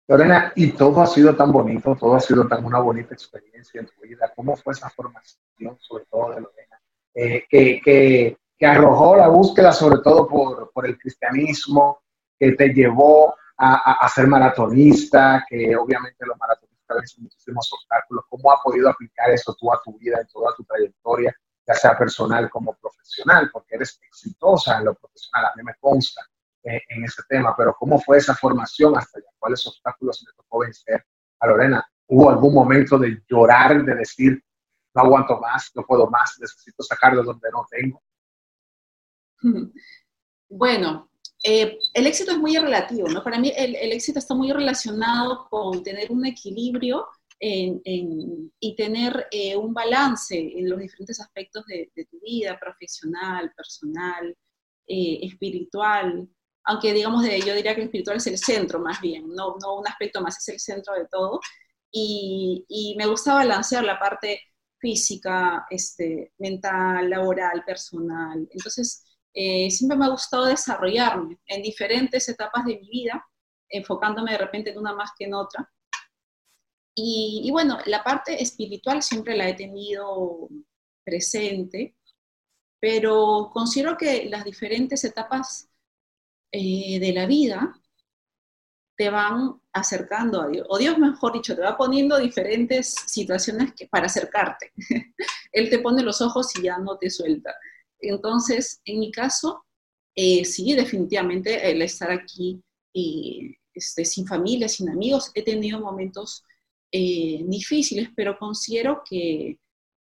Lorena, 0.08 0.52
y 0.56 0.72
todo 0.72 1.02
ha 1.02 1.08
sido 1.08 1.34
tan 1.36 1.52
bonito, 1.52 1.96
todo 1.96 2.16
ha 2.16 2.20
sido 2.20 2.46
tan 2.48 2.66
una 2.66 2.80
bonita 2.80 3.14
experiencia 3.14 3.80
en 3.80 3.88
tu 3.88 4.02
vida. 4.02 4.32
¿Cómo 4.36 4.56
fue 4.58 4.74
esa 4.74 4.90
formación, 4.90 5.78
sobre 5.80 6.06
todo 6.06 6.32
de 6.32 6.42
Lorena? 6.42 6.82
Eh, 7.14 7.46
que, 7.50 8.38
que 8.58 8.66
arrojó 8.66 9.16
la 9.16 9.30
búsqueda 9.30 9.72
sobre 9.72 10.02
todo 10.02 10.28
por, 10.28 10.72
por 10.72 10.86
el 10.86 10.98
cristianismo, 10.98 12.02
que 12.38 12.54
te 12.54 12.70
llevó 12.70 13.36
a, 13.58 14.06
a, 14.06 14.10
ser 14.10 14.28
maratonista, 14.28 15.46
que 15.48 15.76
obviamente 15.76 16.26
los 16.26 16.38
maratonistas 16.38 16.98
ven 16.98 17.24
muchísimos 17.24 17.72
obstáculos. 17.74 18.26
¿Cómo 18.30 18.52
ha 18.52 18.62
podido 18.62 18.90
aplicar 18.90 19.30
eso 19.30 19.56
tú 19.60 19.72
a 19.72 19.82
tu 19.84 19.98
vida, 19.98 20.20
en 20.20 20.28
toda 20.28 20.54
tu 20.56 20.64
trayectoria, 20.64 21.36
ya 21.66 21.74
sea 21.74 21.98
personal 21.98 22.50
como 22.50 22.76
profesional? 22.76 23.50
Porque 23.52 23.76
eres 23.76 24.00
exitosa 24.08 24.78
en 24.78 24.86
lo 24.86 24.96
profesional, 24.96 25.46
a 25.46 25.54
mí 25.56 25.64
me 25.64 25.76
consta 25.80 26.22
eh, 26.64 26.82
en 26.90 27.04
ese 27.04 27.22
tema, 27.28 27.56
pero 27.56 27.76
¿cómo 27.78 28.00
fue 28.00 28.18
esa 28.18 28.36
formación 28.36 28.98
hasta 28.98 29.20
allá? 29.20 29.28
¿Cuáles 29.38 29.66
obstáculos 29.68 30.24
le 30.26 30.34
tocó 30.34 30.60
vencer 30.60 31.06
a 31.40 31.48
Lorena? 31.48 31.86
¿Hubo 32.08 32.30
algún 32.30 32.54
momento 32.54 32.98
de 32.98 33.22
llorar, 33.28 33.84
de 33.84 33.96
decir, 33.96 34.44
no 34.94 35.02
aguanto 35.02 35.40
más, 35.40 35.72
no 35.76 35.84
puedo 35.86 36.10
más, 36.10 36.38
necesito 36.40 36.84
sacar 36.84 37.16
de 37.16 37.24
donde 37.24 37.50
no 37.52 37.66
tengo? 37.70 38.02
Bueno, 40.56 41.10
eh, 41.44 41.78
el 41.94 42.08
éxito 42.08 42.32
es 42.32 42.38
muy 42.38 42.58
relativo, 42.58 43.10
¿no? 43.10 43.24
Para 43.24 43.38
mí 43.38 43.52
el, 43.56 43.92
éxito 43.92 44.20
está 44.20 44.34
muy 44.34 44.52
relacionado 44.52 45.48
con 45.50 45.84
tener 45.84 46.12
un 46.12 46.26
equilibrio 46.26 47.06
y 47.40 48.76
tener 48.78 49.28
eh, 49.30 49.58
un 49.58 49.74
balance 49.74 50.38
en 50.38 50.70
los 50.70 50.80
diferentes 50.80 51.20
aspectos 51.20 51.66
de, 51.66 51.92
tu 52.10 52.18
vida, 52.22 52.58
profesional, 52.58 53.52
personal, 53.54 54.34
eh, 54.88 55.20
espiritual, 55.24 56.30
aunque 56.66 56.94
digamos, 56.94 57.24
de, 57.24 57.42
yo 57.42 57.54
diría 57.54 57.76
que 57.76 57.82
el 57.82 57.88
espiritual 57.88 58.18
es 58.18 58.28
el 58.28 58.38
centro 58.38 58.80
más 58.80 59.02
bien, 59.02 59.28
no, 59.28 59.56
no 59.62 59.76
un 59.80 59.88
aspecto 59.88 60.22
más, 60.22 60.38
es 60.38 60.48
el 60.54 60.60
centro 60.60 60.94
de 60.94 61.08
todo. 61.08 61.40
Y, 61.92 62.96
me 62.98 63.06
gusta 63.08 63.36
balancear 63.36 63.84
la 63.84 64.00
parte 64.00 64.42
física, 64.80 65.66
este, 65.70 66.34
mental, 66.40 67.10
laboral, 67.10 67.64
personal. 67.66 68.48
Entonces, 68.52 69.04
eh, 69.34 69.70
siempre 69.72 69.98
me 69.98 70.06
ha 70.06 70.10
gustado 70.10 70.46
desarrollarme 70.46 71.40
en 71.48 71.62
diferentes 71.62 72.30
etapas 72.30 72.66
de 72.66 72.78
mi 72.78 72.90
vida, 72.90 73.28
enfocándome 73.70 74.32
de 74.32 74.38
repente 74.38 74.70
en 74.72 74.78
una 74.78 74.94
más 74.94 75.12
que 75.18 75.26
en 75.26 75.34
otra. 75.34 75.70
Y, 76.96 77.50
bueno, 77.52 77.80
la 77.88 78.04
parte 78.04 78.42
espiritual 78.42 79.02
siempre 79.02 79.36
la 79.36 79.50
he 79.50 79.56
tenido 79.56 80.48
presente, 81.04 81.96
pero 82.80 83.50
considero 83.52 83.98
que 83.98 84.26
las 84.30 84.44
diferentes 84.44 85.04
etapas 85.04 85.70
eh, 86.52 87.00
de 87.00 87.14
la 87.14 87.26
vida 87.26 87.74
te 88.96 89.10
van 89.10 89.60
acercando 89.72 90.42
a 90.42 90.48
Dios, 90.48 90.68
o 90.70 90.78
Dios 90.78 91.00
mejor 91.00 91.34
dicho, 91.34 91.56
te 91.56 91.64
va 91.64 91.76
poniendo 91.76 92.20
diferentes 92.20 92.94
situaciones 93.08 93.74
que, 93.74 93.88
para 93.88 94.06
acercarte. 94.06 94.72
Él 95.52 95.70
te 95.72 95.80
pone 95.80 96.04
los 96.04 96.22
ojos 96.22 96.56
y 96.60 96.64
ya 96.64 96.78
no 96.78 96.98
te 97.00 97.10
suelta. 97.10 97.56
Entonces, 98.04 98.82
en 98.86 99.00
mi 99.00 99.12
caso, 99.12 99.66
eh, 100.16 100.46
sí, 100.46 100.74
definitivamente 100.74 101.72
el 101.72 101.82
estar 101.82 102.12
aquí 102.12 102.62
eh, 102.94 103.56
este, 103.74 104.06
sin 104.06 104.28
familia, 104.28 104.68
sin 104.70 104.90
amigos, 104.90 105.32
he 105.34 105.44
tenido 105.44 105.80
momentos 105.80 106.44
eh, 106.92 107.42
difíciles, 107.46 108.10
pero 108.16 108.38
considero 108.38 109.02
que 109.10 109.58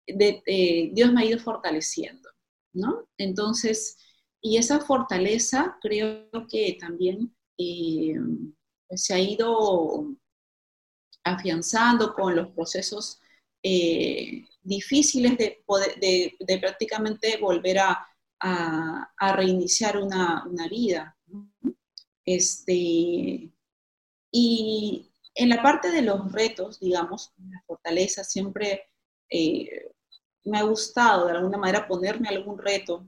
Dios 0.06 1.14
me 1.14 1.22
ha 1.22 1.26
ido 1.26 1.40
fortaleciendo, 1.40 2.30
¿no? 2.74 3.08
Entonces, 3.18 3.98
y 4.42 4.58
esa 4.58 4.82
fortaleza 4.82 5.78
creo 5.82 6.28
que 6.50 6.78
también 6.80 7.34
se 8.90 9.14
ha 9.14 9.20
ido 9.20 10.18
afianzando 11.24 12.14
con 12.14 12.36
los 12.36 12.50
procesos 12.50 13.22
difíciles 14.62 15.38
de, 15.38 15.64
poder, 15.66 16.00
de, 16.00 16.58
prácticamente 16.60 17.38
volver 17.38 17.80
a, 17.80 18.08
a, 18.40 19.36
reiniciar 19.36 19.98
una, 19.98 20.46
una, 20.48 20.68
vida. 20.68 21.18
Este, 22.26 23.52
y 24.32 25.12
en 25.36 25.50
la 25.50 25.62
parte 25.62 25.92
de 25.92 26.02
los 26.02 26.32
retos, 26.32 26.80
digamos, 26.80 27.34
la 27.50 27.62
fortaleza, 27.66 28.24
siempre 28.24 28.90
eh, 29.30 29.92
me 30.44 30.60
ha 30.60 30.64
gustado 30.64 31.28
de 31.28 31.34
alguna 31.34 31.58
manera 31.58 31.88
ponerme 31.88 32.30
algún 32.30 32.58
reto 32.58 33.08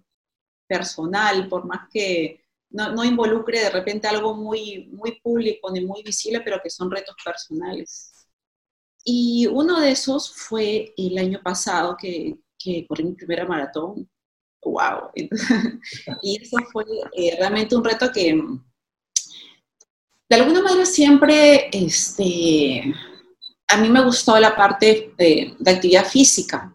personal, 0.68 1.48
por 1.50 1.66
más 1.66 1.90
que 1.92 2.44
no, 2.70 2.92
no, 2.92 3.04
involucre 3.04 3.60
de 3.60 3.70
repente 3.70 4.08
algo 4.08 4.34
muy, 4.34 4.88
muy 4.92 5.20
público 5.22 5.70
ni 5.72 5.86
muy 5.86 6.02
visible, 6.02 6.42
pero 6.42 6.60
que 6.62 6.70
son 6.70 6.90
retos 6.90 7.16
personales. 7.24 8.13
Y 9.04 9.48
uno 9.48 9.80
de 9.80 9.92
esos 9.92 10.34
fue 10.34 10.94
el 10.98 11.18
año 11.18 11.42
pasado 11.44 11.98
que, 12.00 12.38
que 12.58 12.86
corrí 12.88 13.04
mi 13.04 13.14
primera 13.14 13.46
maratón. 13.46 14.10
¡Wow! 14.64 15.12
y 16.22 16.42
eso 16.42 16.58
fue 16.72 16.86
eh, 17.18 17.36
realmente 17.38 17.76
un 17.76 17.84
reto 17.84 18.10
que, 18.14 18.34
de 20.30 20.36
alguna 20.36 20.62
manera, 20.62 20.86
siempre 20.86 21.70
este, 21.72 22.82
a 23.68 23.78
mí 23.78 23.90
me 23.90 24.04
gustó 24.04 24.40
la 24.40 24.56
parte 24.56 25.14
de, 25.18 25.56
actividad 25.66 26.06
física, 26.06 26.74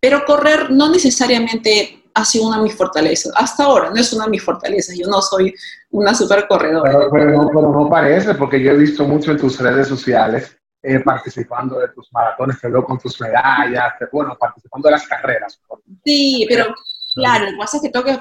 pero 0.00 0.24
correr 0.26 0.70
no 0.70 0.90
necesariamente 0.90 2.02
ha 2.14 2.24
sido 2.24 2.48
una 2.48 2.58
de 2.58 2.64
mis 2.64 2.74
fortalezas. 2.74 3.32
Hasta 3.36 3.64
ahora 3.64 3.90
no 3.90 3.96
es 3.96 4.12
una 4.12 4.24
de 4.24 4.30
mis 4.30 4.42
fortalezas. 4.42 4.98
Yo 4.98 5.06
no 5.06 5.22
soy 5.22 5.54
una 5.90 6.14
super 6.14 6.46
corredora. 6.48 7.08
Pero, 7.12 7.50
no, 7.52 7.88
parece, 7.88 8.34
porque 8.34 8.60
yo 8.60 8.72
he 8.72 8.76
visto 8.76 9.04
mucho 9.04 9.30
en 9.30 9.38
tus 9.38 9.58
redes 9.58 9.86
sociales 9.86 10.57
eh, 10.80 11.00
participando 11.00 11.78
de 11.80 11.88
tus 11.88 12.08
maratones, 12.12 12.60
te 12.60 12.68
veo 12.68 12.84
con 12.84 12.98
tus 12.98 13.20
medallas, 13.20 13.94
bueno, 14.12 14.36
participando 14.38 14.88
de 14.88 14.92
las 14.92 15.06
carreras. 15.08 15.60
Sí, 16.04 16.46
pero 16.48 16.72
claro, 17.14 17.46
lo 17.46 17.50
que 17.50 17.56
pasa 17.56 17.76
es 17.76 17.82
que 17.82 17.88
tengo 17.88 18.04
que 18.04 18.18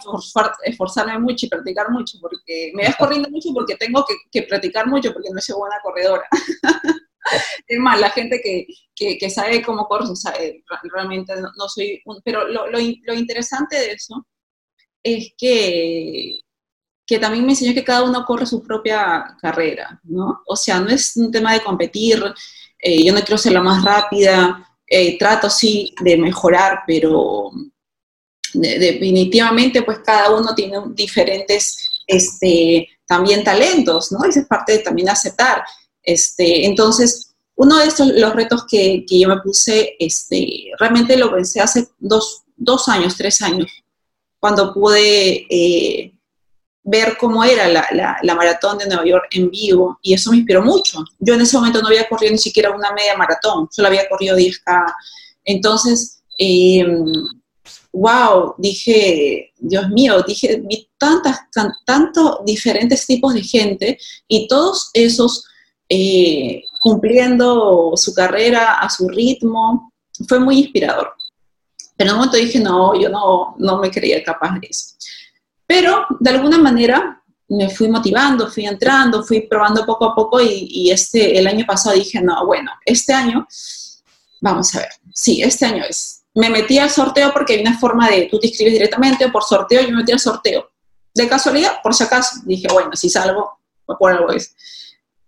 esforzarme 0.63 1.19
mucho 1.19 1.45
y 1.45 1.49
practicar 1.49 1.91
mucho, 1.91 2.17
porque 2.19 2.71
me 2.73 2.83
ves 2.83 2.95
corriendo 2.95 3.29
mucho 3.29 3.49
porque 3.53 3.75
tengo 3.75 4.03
que, 4.31 4.43
practicar 4.43 4.87
mucho, 4.87 5.13
porque 5.13 5.29
no 5.31 5.39
soy 5.39 5.55
buena 5.55 5.75
corredora. 5.83 6.27
es 7.67 7.79
más, 7.79 7.99
la 7.99 8.09
gente 8.09 8.41
que, 8.41 8.65
que, 8.95 9.29
sabe 9.29 9.61
cómo 9.61 9.87
sabe, 10.15 10.63
realmente 10.91 11.33
no, 11.39 11.67
soy, 11.67 12.01
pero 12.23 12.47
lo, 12.47 12.67
lo, 12.67 12.79
lo, 12.79 13.13
interesante 13.13 13.75
de 13.75 13.91
eso 13.91 14.25
es 15.03 15.31
que, 15.37 16.39
que 17.07 17.19
también 17.19 17.45
me 17.45 17.53
enseñó 17.53 17.73
que 17.73 17.85
cada 17.85 18.03
uno 18.03 18.25
corre 18.25 18.45
su 18.45 18.61
propia 18.61 19.37
carrera, 19.41 19.99
¿no? 20.03 20.41
O 20.45 20.57
sea, 20.57 20.81
no 20.81 20.89
es 20.89 21.15
un 21.15 21.31
tema 21.31 21.53
de 21.53 21.63
competir, 21.63 22.21
eh, 22.77 23.03
yo 23.05 23.13
no 23.13 23.21
quiero 23.21 23.37
ser 23.37 23.53
la 23.53 23.61
más 23.61 23.81
rápida, 23.83 24.69
eh, 24.85 25.17
trato 25.17 25.49
sí 25.49 25.95
de 26.01 26.17
mejorar, 26.17 26.81
pero 26.85 27.51
definitivamente 28.53 29.83
pues 29.83 29.99
cada 29.99 30.35
uno 30.35 30.53
tiene 30.53 30.79
diferentes 30.89 32.03
este, 32.05 32.89
también 33.05 33.43
talentos, 33.43 34.11
¿no? 34.11 34.19
Y 34.25 34.37
es 34.37 34.45
parte 34.45 34.73
de 34.73 34.79
también 34.79 35.09
aceptar. 35.09 35.63
Este, 36.03 36.65
entonces, 36.65 37.35
uno 37.55 37.77
de 37.77 37.85
estos, 37.85 38.07
los 38.07 38.35
retos 38.35 38.65
que, 38.69 39.05
que 39.07 39.19
yo 39.19 39.29
me 39.29 39.39
puse, 39.39 39.95
este, 39.97 40.71
realmente 40.77 41.15
lo 41.15 41.31
pensé 41.31 41.61
hace 41.61 41.87
dos, 41.99 42.43
dos 42.57 42.89
años, 42.89 43.15
tres 43.15 43.41
años, 43.41 43.71
cuando 44.39 44.73
pude... 44.73 45.47
Eh, 45.49 46.13
ver 46.89 47.17
cómo 47.19 47.43
era 47.43 47.67
la, 47.67 47.85
la, 48.23 48.35
maratón 48.35 48.77
de 48.77 48.87
Nueva 48.87 49.05
York 49.05 49.27
en 49.31 49.49
vivo 49.49 49.99
y 50.01 50.13
eso 50.13 50.31
me 50.31 50.37
inspiró 50.37 50.61
mucho. 50.63 51.03
Yo 51.19 51.33
en 51.33 51.41
ese 51.41 51.57
momento 51.57 51.81
no 51.81 51.87
había 51.89 52.07
corrido 52.07 52.31
ni 52.31 52.37
siquiera 52.37 52.71
una 52.71 52.93
media 52.93 53.17
maratón, 53.17 53.67
solo 53.69 53.89
había 53.89 54.07
corrido 54.07 54.37
10K. 54.37 54.93
Entonces, 55.43 56.23
wow, 57.91 58.45
em, 58.45 58.53
dije, 58.57 59.51
Dios 59.57 59.89
mío, 59.89 60.23
dije, 60.25 60.61
vi 60.63 60.89
tantas, 60.97 61.41
tantos 61.85 62.39
diferentes 62.45 63.05
tipos 63.05 63.33
de 63.33 63.43
gente 63.43 63.97
y 64.25 64.47
todos 64.47 64.89
esos 64.93 65.43
eh, 65.89 66.63
cumpliendo 66.79 67.97
su 67.97 68.13
carrera 68.13 68.75
a 68.75 68.89
su 68.89 69.09
ritmo, 69.09 69.91
fue 70.25 70.39
muy 70.39 70.59
inspirador. 70.59 71.11
Pero 71.97 72.11
en 72.11 72.13
un 72.13 72.19
momento 72.19 72.37
dije, 72.37 72.61
no, 72.61 72.97
yo 72.97 73.09
no, 73.09 73.55
no 73.57 73.79
me 73.79 73.91
creía 73.91 74.23
capaz 74.23 74.57
de 74.61 74.67
eso. 74.69 74.96
Pero 75.67 76.07
de 76.19 76.29
alguna 76.29 76.57
manera 76.57 77.21
me 77.49 77.69
fui 77.69 77.89
motivando, 77.89 78.49
fui 78.49 78.65
entrando, 78.65 79.23
fui 79.23 79.41
probando 79.41 79.85
poco 79.85 80.05
a 80.05 80.15
poco 80.15 80.39
y, 80.41 80.89
este, 80.91 81.37
el 81.37 81.47
año 81.47 81.65
pasado 81.65 81.95
dije, 81.95 82.21
no, 82.21 82.45
bueno, 82.45 82.71
este 82.85 83.13
año, 83.13 83.45
vamos 84.41 84.73
a 84.75 84.79
ver, 84.79 84.89
sí, 85.13 85.41
este 85.41 85.65
año 85.65 85.83
es. 85.87 86.23
Me 86.35 86.49
metí 86.49 86.77
al 86.77 86.89
sorteo 86.89 87.31
porque 87.33 87.53
hay 87.53 87.61
una 87.61 87.77
forma 87.77 88.09
de, 88.09 88.27
tú 88.29 88.39
te 88.39 88.47
inscribes 88.47 88.73
directamente 88.73 89.25
o 89.25 89.31
por 89.31 89.43
sorteo, 89.43 89.81
yo 89.81 89.89
me 89.89 89.97
metí 89.97 90.11
al 90.11 90.19
sorteo. 90.19 90.69
De 91.13 91.27
casualidad, 91.27 91.81
por 91.81 91.93
si 91.93 92.03
acaso, 92.03 92.41
dije, 92.45 92.67
bueno, 92.71 92.91
si 92.93 93.09
salgo, 93.09 93.59
por 93.85 94.11
algo 94.11 94.31
es. 94.31 94.55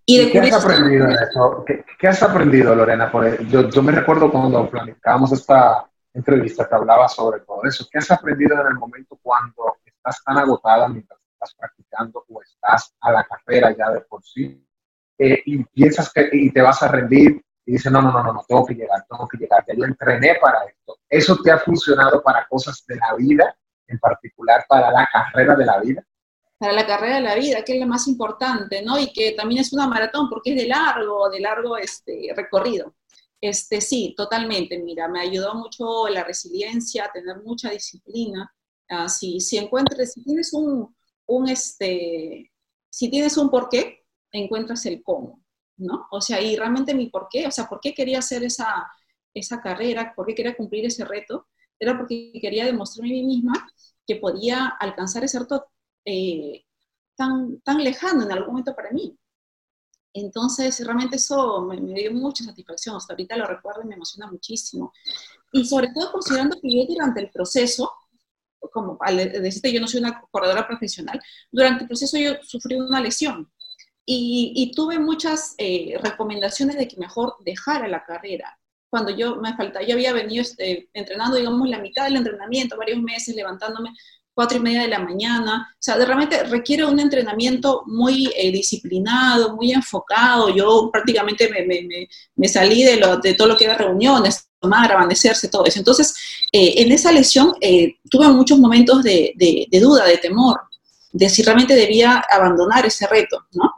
Y 0.06 0.30
¿Qué 0.32 0.40
has 0.40 0.54
aprendido 0.54 1.08
de 1.08 1.14
eso? 1.14 1.66
¿Qué, 1.66 2.08
has 2.08 2.22
aprendido, 2.24 2.76
Lorena? 2.76 3.12
Yo, 3.48 3.70
yo 3.70 3.84
me 3.84 3.92
recuerdo 3.92 4.32
cuando 4.32 4.70
planificábamos 4.70 5.32
esta 5.32 5.86
entrevista 6.14 6.68
que 6.68 6.76
hablaba 6.76 7.08
sobre 7.08 7.42
todo 7.42 7.64
eso. 7.64 7.88
¿Qué 7.92 8.00
has 8.00 8.10
aprendido 8.12 8.60
en 8.60 8.68
el 8.68 8.74
momento 8.76 9.18
cuando 9.22 9.78
estás 10.00 10.24
tan 10.24 10.38
agotada 10.38 10.88
mientras 10.88 11.20
estás 11.34 11.56
practicando 11.56 12.26
o 12.28 12.42
estás 12.42 12.96
a 13.02 13.12
la 13.12 13.24
carrera 13.24 13.76
ya 13.78 13.92
de 13.92 14.02
por 14.02 14.24
sí 14.24 14.66
eh, 15.18 15.42
y 15.46 15.64
piensas 15.66 16.12
que 16.12 16.30
y 16.32 16.52
te 16.52 16.62
vas 16.62 16.82
a 16.82 16.88
rendir 16.88 17.44
y 17.66 17.74
dices, 17.74 17.92
no, 17.92 18.02
no, 18.02 18.12
no, 18.12 18.24
no, 18.24 18.34
no, 18.34 18.44
tengo 18.48 18.66
que 18.66 18.74
llegar, 18.74 19.06
tengo 19.08 19.28
que 19.28 19.38
llegar, 19.38 19.64
ya 19.68 19.76
yo 19.76 19.84
entrené 19.84 20.36
para 20.42 20.66
esto. 20.66 20.98
Eso 21.08 21.38
te 21.44 21.52
ha 21.52 21.60
funcionado 21.60 22.24
para 22.24 22.48
cosas 22.48 22.84
de 22.88 22.96
la 22.96 23.14
vida 23.16 23.56
en 23.90 24.00
particular 24.00 24.66
para 24.68 24.92
la 24.92 25.08
carrera 25.12 25.56
de 25.56 25.66
la 25.66 25.80
vida? 25.80 26.06
Para 26.58 26.74
la 26.74 26.86
carrera 26.86 27.16
de 27.16 27.22
la 27.22 27.36
vida, 27.36 27.64
que 27.64 27.74
es 27.74 27.80
la 27.80 27.86
más 27.86 28.08
importante, 28.08 28.82
¿no? 28.82 29.00
Y 29.00 29.12
que 29.12 29.32
también 29.32 29.62
es 29.62 29.74
una 29.74 29.88
maratón 29.88 30.30
porque 30.30 30.52
es 30.52 30.62
de 30.62 30.68
largo, 30.68 31.30
de 31.30 31.40
largo 31.40 31.78
este, 31.78 32.32
recorrido. 32.36 32.96
Este, 33.42 33.80
sí, 33.82 34.14
totalmente. 34.18 34.78
Mira, 34.80 35.08
me 35.08 35.22
ayudó 35.22 35.56
mucho 35.56 36.08
la 36.10 36.24
resiliencia, 36.24 37.10
tener 37.14 37.42
mucha 37.44 37.70
disciplina. 37.70 38.54
Uh, 38.90 39.08
si, 39.08 39.40
si 39.40 39.58
encuentres, 39.58 40.14
si 40.14 40.24
tienes 40.24 40.54
un, 40.54 40.96
un, 41.28 41.50
este, 41.50 42.52
si 42.90 43.10
tienes 43.10 43.38
un 43.38 43.50
porqué, 43.50 44.06
encuentras 44.32 44.86
el 44.86 45.04
cómo, 45.04 45.44
¿no? 45.78 46.08
O 46.12 46.22
sea, 46.22 46.42
y 46.42 46.56
realmente 46.56 46.94
mi 46.94 47.08
porqué, 47.10 47.46
o 47.48 47.52
sea, 47.52 47.68
¿por 47.68 47.80
qué 47.80 47.94
quería 47.94 48.20
hacer 48.20 48.44
esa, 48.44 48.92
esa 49.34 49.62
carrera? 49.62 50.14
¿Por 50.16 50.26
qué 50.26 50.36
quería 50.36 50.58
cumplir 50.58 50.86
ese 50.86 51.06
reto? 51.06 51.48
Era 51.80 51.98
porque 51.98 52.32
quería 52.42 52.66
demostrarme 52.66 53.12
a 53.12 53.14
mí 53.14 53.24
misma 53.24 53.54
que 54.06 54.16
podía 54.16 54.68
alcanzar 54.80 55.24
ese 55.24 55.40
reto 55.40 55.68
eh, 56.06 56.66
tan, 57.16 57.62
tan 57.62 57.84
lejano 57.84 58.24
en 58.24 58.32
algún 58.32 58.50
momento 58.50 58.76
para 58.76 58.92
mí. 58.92 59.16
Entonces, 60.14 60.84
realmente 60.84 61.18
eso 61.18 61.62
me, 61.62 61.78
dio 61.78 62.12
mucha 62.12 62.44
satisfacción. 62.44 62.96
Hasta 62.96 63.14
ahorita 63.14 63.38
lo 63.38 63.46
recuerdo 63.46 63.84
y 63.84 63.88
me 63.88 63.96
emociona 63.96 64.30
muchísimo. 64.30 64.94
Y 65.52 65.66
sobre 65.66 65.90
todo 65.94 66.12
considerando 66.12 66.58
que 66.62 66.70
yo 66.76 66.86
durante 66.88 67.22
el 67.22 67.30
proceso, 67.30 67.92
como 68.72 68.98
al 69.02 69.18
decirte, 69.18 69.72
yo 69.72 69.82
no 69.82 69.88
soy 69.88 70.02
una 70.02 70.22
corredora 70.32 70.68
profesional, 70.68 71.22
durante 71.52 71.84
el 71.84 71.88
proceso 71.88 72.18
yo 72.18 72.36
sufrí 72.44 72.76
una 72.76 73.02
lesión. 73.02 73.52
Y, 74.12 74.72
tuve 74.76 74.98
muchas 74.98 75.54
eh, 75.60 75.96
recomendaciones 76.02 76.78
de 76.78 76.88
que 76.88 76.98
mejor 76.98 77.36
dejara 77.46 77.88
la 77.88 78.04
carrera. 78.04 78.58
Cuando 78.90 79.12
yo 79.12 79.36
me 79.36 79.56
faltaba, 79.56 79.86
yo 79.86 79.94
había 79.94 80.14
venido 80.14 80.42
este, 80.42 80.90
entrenando, 80.94 81.38
digamos, 81.38 81.70
la 81.70 81.78
mitad 81.78 82.06
del 82.06 82.16
entrenamiento, 82.16 82.76
varios 82.76 83.00
meses, 83.04 83.36
levantándome 83.36 83.92
cuatro 84.40 84.58
y 84.58 84.62
media 84.62 84.84
de 84.84 84.88
la 84.88 85.00
mañana. 85.00 85.68
O 85.70 85.76
sea, 85.78 85.96
realmente 85.98 86.44
requiere 86.44 86.86
un 86.86 86.98
entrenamiento 86.98 87.84
muy 87.88 88.32
eh, 88.38 88.54
disciplinado, 88.54 89.54
muy 89.54 89.74
enfocado. 89.74 90.48
Yo 90.56 90.90
prácticamente 90.94 91.50
me, 91.50 91.66
me, 91.66 92.08
me 92.38 92.48
salí 92.48 92.86
de, 92.86 92.96
lo, 92.96 93.18
de, 93.18 93.34
todo 93.34 93.50
lo 93.50 93.58
que 93.58 93.66
era 93.66 93.76
reuniones, 93.76 94.48
tomar, 94.58 94.90
amanecerse, 94.94 95.50
todo 95.50 95.66
eso. 95.66 95.80
Entonces, 95.80 96.16
eh, 96.54 96.76
en 96.78 96.90
esa 96.94 97.12
lesión 97.12 97.54
eh, 97.60 97.98
tuve 98.10 98.30
muchos 98.30 98.58
momentos 98.58 99.04
de, 99.04 99.34
de, 99.36 99.68
de 99.70 99.80
duda, 99.82 100.06
de 100.06 100.20
temor, 100.20 100.62
de 101.12 101.28
si 101.28 101.44
realmente 101.44 101.76
debía 101.76 102.24
abandonar 102.32 102.86
ese 102.86 103.08
reto, 103.08 103.46
¿no? 103.52 103.70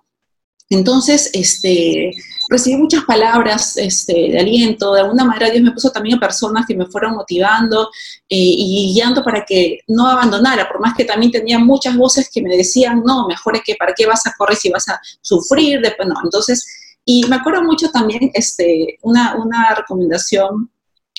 Entonces, 0.72 1.30
este, 1.34 2.12
recibí 2.48 2.78
muchas 2.78 3.04
palabras 3.04 3.75
este, 3.75 4.13
de 4.13 4.40
aliento, 4.40 4.94
de 4.94 5.01
alguna 5.01 5.25
manera 5.25 5.50
Dios 5.50 5.63
me 5.63 5.74
puso 5.74 5.92
también 5.92 6.16
a 6.16 6.20
personas 6.20 6.66
que 6.66 6.75
me 6.75 6.86
fueron 6.86 7.16
motivando 7.16 7.90
eh, 8.30 8.38
y 8.38 8.94
guiando 8.94 9.22
para 9.22 9.44
que 9.44 9.80
no 9.88 10.08
abandonara, 10.08 10.70
por 10.70 10.80
más 10.80 10.94
que 10.96 11.04
también 11.04 11.30
tenía 11.30 11.60
muchas 11.60 11.98
voces 11.98 12.30
que 12.34 12.42
me 12.42 12.56
decían, 12.56 13.04
no, 13.06 13.28
mejor 13.28 13.58
es 13.58 13.63
que 13.66 13.75
para 13.75 13.94
qué 13.94 14.06
vas 14.06 14.25
a 14.25 14.34
correr 14.38 14.56
si 14.56 14.70
vas 14.70 14.88
a 14.88 14.98
sufrir, 15.20 15.82
después 15.82 16.08
no. 16.08 16.16
Entonces, 16.24 16.66
y 17.04 17.25
me 17.28 17.36
acuerdo 17.36 17.63
mucho 17.63 17.92
también 17.92 18.32
este, 18.34 18.98
una, 19.01 19.75
recomendación 19.75 20.72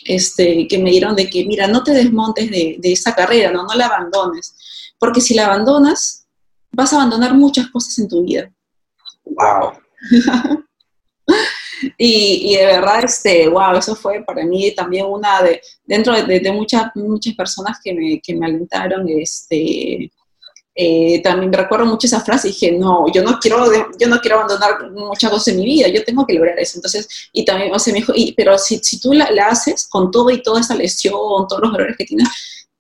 este, 0.06 0.66
que 0.66 0.78
me 0.78 0.90
dieron 0.92 1.14
de 1.14 1.28
que, 1.28 1.44
mira, 1.44 1.66
no 1.66 1.82
te 1.82 1.92
desmontes 1.92 2.50
de, 2.50 2.76
de 2.78 2.92
esa 2.92 3.14
carrera, 3.14 3.52
¿no? 3.52 3.64
no 3.64 3.75
la 3.75 3.85
abandones, 3.85 4.54
porque 4.99 5.21
si 5.21 5.35
la 5.35 5.44
abandonas, 5.44 6.26
vas 6.71 6.94
a 6.94 6.97
abandonar 6.97 7.35
muchas 7.35 7.68
cosas 7.68 7.99
en 7.99 8.09
tu 8.09 8.23
vida. 8.25 8.50
Wow. 9.36 9.72
y, 11.98 12.56
de 12.56 12.66
verdad, 12.66 13.04
este, 13.04 13.48
wow, 13.48 13.76
eso 13.76 13.94
fue 13.94 14.22
para 14.24 14.44
mí 14.44 14.74
también 14.74 15.06
una 15.06 15.42
de, 15.42 15.60
dentro 15.84 16.14
de, 16.14 16.52
muchas, 16.52 16.90
muchas 16.94 17.34
personas 17.34 17.78
que 17.82 17.95
me, 17.95 18.21
que 18.21 18.34
me 18.34 18.47
alentaron, 18.47 19.08
este, 19.08 20.10
eh, 20.75 21.21
también 21.23 21.52
recuerdo 21.52 21.84
mucho 21.84 22.06
esa 22.06 22.23
frase 22.23 22.49
dije, 22.49 22.73
no, 22.73 23.04
yo 23.12 23.23
no 23.23 23.38
quiero, 23.38 23.71
yo 23.99 24.08
no 24.08 24.21
quiero 24.21 24.38
abandonar 24.38 24.90
muchas 24.90 25.30
cosas 25.30 25.49
en 25.49 25.58
mi 25.58 25.66
vida, 25.66 25.88
yo 25.88 26.04
tengo 26.04 26.26
que 26.26 26.34
lograr 26.34 26.58
eso. 26.58 26.78
Entonces, 26.78 27.28
y 27.32 27.45
también, 27.45 27.75
o 27.75 27.78
sea, 27.78 27.92
me 27.92 28.00
dijo, 28.00 28.12
y, 28.14 28.32
pero 28.32 28.56
si, 28.56 28.78
si 28.78 28.99
tú 28.99 29.12
la, 29.12 29.30
la, 29.30 29.49
haces 29.49 29.86
con 29.88 30.10
todo 30.10 30.30
y 30.30 30.42
toda 30.42 30.60
esa 30.60 30.75
lesión, 30.75 31.47
todos 31.49 31.62
los 31.62 31.75
errores 31.75 31.97
que 31.97 32.06
tienes, 32.06 32.28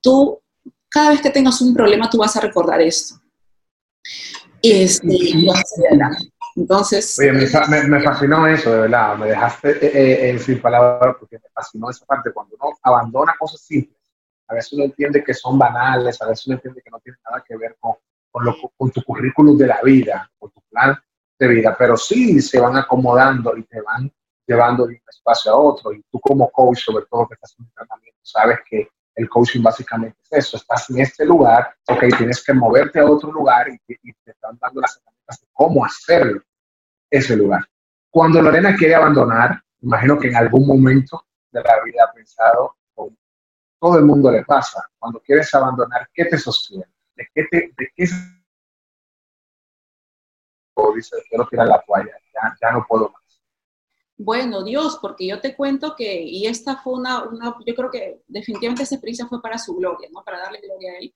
tú, 0.00 0.40
cada 0.88 1.10
vez 1.10 1.20
que 1.20 1.30
tengas 1.30 1.60
un 1.60 1.74
problema, 1.74 2.08
tú 2.08 2.18
vas 2.18 2.36
a 2.36 2.40
recordar 2.40 2.80
esto. 2.80 3.16
Este, 4.62 5.06
y 5.08 5.44
vas 5.46 5.58
a 5.58 5.88
adelante. 5.88 6.31
Entonces... 6.56 7.18
Oye, 7.18 7.32
me, 7.32 7.88
me, 7.88 8.00
fascinó 8.02 8.46
eso, 8.46 8.72
de 8.72 8.80
verdad, 8.82 9.16
me 9.16 9.28
dejaste 9.28 9.70
eh, 9.86 10.30
eh, 10.30 10.38
sin 10.38 10.60
palabras 10.60 11.16
porque 11.18 11.38
me 11.38 11.48
fascinó 11.52 11.90
esa 11.90 12.04
parte, 12.04 12.32
cuando 12.32 12.56
uno 12.60 12.76
abandona 12.82 13.34
cosas 13.38 13.60
simples, 13.60 13.98
a 14.48 14.54
veces 14.54 14.72
uno 14.74 14.84
entiende 14.84 15.24
que 15.24 15.34
son 15.34 15.58
banales, 15.58 16.20
a 16.20 16.26
veces 16.26 16.46
uno 16.46 16.56
entiende 16.56 16.82
que 16.82 16.90
no 16.90 17.00
tienen 17.00 17.20
nada 17.24 17.42
que 17.46 17.56
ver 17.56 17.76
con, 17.80 17.94
con, 18.30 18.44
lo, 18.44 18.54
con 18.76 18.90
tu 18.90 19.02
currículum 19.02 19.56
de 19.56 19.66
la 19.66 19.80
vida, 19.82 20.30
con 20.38 20.50
tu 20.50 20.60
plan 20.70 20.98
de 21.38 21.48
vida, 21.48 21.74
pero 21.78 21.96
sí 21.96 22.40
se 22.42 22.60
van 22.60 22.76
acomodando 22.76 23.56
y 23.56 23.62
te 23.64 23.80
van 23.80 24.12
llevando 24.46 24.86
de 24.86 24.94
un 24.94 25.00
espacio 25.08 25.52
a 25.52 25.56
otro, 25.56 25.92
y 25.92 26.02
tú 26.10 26.20
como 26.20 26.50
coach, 26.50 26.84
sobre 26.84 27.06
todo 27.06 27.28
que 27.28 27.34
estás 27.34 27.54
en 27.58 27.64
un 27.64 27.72
tratamiento, 27.72 28.20
sabes 28.22 28.58
que 28.68 28.88
el 29.14 29.28
coaching 29.28 29.62
básicamente 29.62 30.18
es 30.22 30.46
eso, 30.46 30.56
estás 30.56 30.88
en 30.90 31.00
este 31.00 31.24
lugar, 31.24 31.74
ok, 31.88 32.04
tienes 32.16 32.42
que 32.42 32.52
moverte 32.52 33.00
a 33.00 33.06
otro 33.06 33.30
lugar 33.30 33.68
y, 33.68 33.78
y 33.88 34.12
te 34.24 34.30
están 34.32 34.58
dando 34.60 34.80
las 34.80 35.00
cómo 35.52 35.84
hacerlo 35.84 36.42
ese 37.10 37.36
lugar. 37.36 37.64
Cuando 38.10 38.42
Lorena 38.42 38.76
quiere 38.76 38.94
abandonar, 38.94 39.62
imagino 39.80 40.18
que 40.18 40.28
en 40.28 40.36
algún 40.36 40.66
momento 40.66 41.26
de 41.50 41.62
la 41.62 41.82
vida 41.84 42.04
ha 42.04 42.12
pensado, 42.12 42.76
todo 43.78 43.98
el 43.98 44.04
mundo 44.04 44.30
le 44.30 44.44
pasa, 44.44 44.80
cuando 44.98 45.20
quieres 45.20 45.52
abandonar, 45.54 46.08
¿qué 46.14 46.26
te 46.26 46.38
sostiene? 46.38 46.84
¿De 47.16 47.26
qué 47.34 47.44
te, 47.50 47.56
de 47.76 47.90
qué 47.94 48.04
o 50.74 50.94
dices, 50.94 51.22
quiero 51.28 51.46
tirar 51.48 51.66
la 51.66 51.82
toalla, 51.82 52.12
ya, 52.32 52.56
ya 52.60 52.72
no 52.72 52.86
puedo 52.88 53.10
más? 53.10 53.22
Bueno, 54.16 54.62
Dios, 54.62 54.98
porque 55.02 55.26
yo 55.26 55.40
te 55.40 55.56
cuento 55.56 55.96
que, 55.96 56.22
y 56.22 56.46
esta 56.46 56.76
fue 56.76 56.94
una, 56.94 57.24
una, 57.24 57.56
yo 57.66 57.74
creo 57.74 57.90
que 57.90 58.22
definitivamente 58.28 58.84
esa 58.84 58.94
experiencia 58.94 59.26
fue 59.26 59.42
para 59.42 59.58
su 59.58 59.74
gloria, 59.74 60.08
¿no? 60.12 60.22
Para 60.22 60.38
darle 60.38 60.60
gloria 60.60 60.92
a 60.92 60.98
Él. 60.98 61.12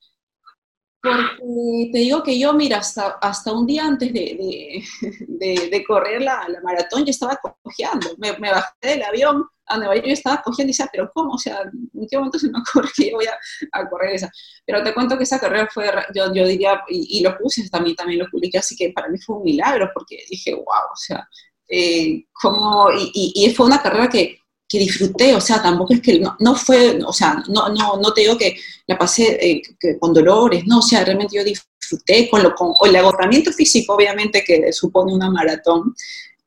Porque 1.07 1.91
te 1.93 1.99
digo 1.99 2.23
que 2.23 2.39
yo, 2.39 2.53
mira, 2.53 2.79
hasta, 2.79 3.19
hasta 3.21 3.53
un 3.53 3.67
día 3.67 3.85
antes 3.85 4.13
de, 4.13 4.83
de, 5.01 5.85
correr 5.87 6.23
la, 6.23 6.49
la, 6.49 6.61
maratón, 6.61 7.05
yo 7.05 7.11
estaba 7.11 7.39
cojeando. 7.63 8.11
Me, 8.19 8.33
bajé 8.33 8.73
del 8.81 9.03
avión 9.03 9.47
a 9.67 9.79
Nueva 9.79 9.95
York 9.97 10.07
y 10.09 10.13
estaba 10.13 10.43
cojeando 10.43 10.71
y 10.71 10.73
decía, 10.73 10.89
pero 10.93 11.11
¿cómo? 11.15 11.35
O 11.35 11.39
sea, 11.39 11.61
¿en 11.63 12.07
qué 12.09 12.17
momento 12.17 12.39
se 12.39 12.51
me 12.51 12.59
ocurre 12.61 12.89
que 12.97 13.11
yo 13.11 13.17
voy 13.17 13.27
a, 13.27 13.89
correr 13.89 14.15
esa? 14.15 14.31
Pero 14.65 14.83
te 14.83 14.95
cuento 14.95 15.17
que 15.17 15.25
esa 15.25 15.41
carrera 15.41 15.69
fue, 15.73 15.91
yo, 16.15 16.33
yo 16.35 16.47
diría, 16.47 16.83
y, 16.89 17.23
lo 17.23 17.37
puse 17.39 17.69
también, 17.71 17.97
también 17.97 18.21
lo 18.21 18.31
publiqué, 18.31 18.59
así 18.59 18.77
que 18.77 18.91
para 18.91 19.09
mí 19.09 19.19
fue 19.19 19.37
un 19.37 19.45
milagro, 19.45 19.91
porque 19.95 20.25
dije, 20.29 20.55
wow, 20.55 20.65
o 20.65 20.97
sea, 20.97 21.29
eh, 21.69 22.25
como, 22.33 22.91
y, 22.93 23.33
y, 23.35 23.55
fue 23.55 23.67
una 23.67 23.83
carrera 23.83 24.09
que 24.09 24.41
que 24.69 24.79
disfruté, 24.79 25.35
o 25.35 25.41
sea, 25.41 25.63
tampoco 25.63 25.95
es 25.95 26.01
que 26.01 26.19
no, 26.19 26.37
no 26.41 26.55
fue, 26.57 26.99
o 27.05 27.13
sea, 27.13 27.43
no, 27.49 27.69
no, 27.69 27.99
no 27.99 28.13
te 28.13 28.23
digo 28.23 28.37
que 28.37 28.57
la 28.87 28.99
pasé 28.99 29.39
eh, 29.41 29.63
que 29.79 29.99
con 29.99 30.13
dolores, 30.13 30.67
no, 30.67 30.79
o 30.79 30.83
sea, 30.83 31.05
realmente 31.05 31.37
yo 31.37 31.45
disfruté 31.45 32.29
con, 32.29 32.43
lo, 32.43 32.55
con, 32.55 32.75
el 32.85 32.97
agotamiento 32.97 33.53
físico, 33.53 33.95
obviamente, 33.95 34.43
que 34.45 34.73
supone 34.73 35.15
una 35.15 35.31
maratón, 35.31 35.95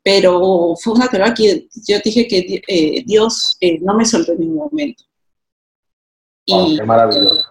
pero 0.03 0.75
fue 0.81 0.93
una 0.93 1.07
carrera 1.07 1.33
que 1.33 1.67
yo 1.87 1.97
dije 2.03 2.27
que 2.27 2.61
eh, 2.67 3.03
Dios 3.05 3.57
eh, 3.61 3.79
no 3.79 3.95
me 3.95 4.05
soltó 4.05 4.33
en 4.33 4.39
ningún 4.39 4.69
momento. 4.69 5.03
Y, 6.45 6.77
qué 6.77 6.83
maravilloso. 6.83 7.45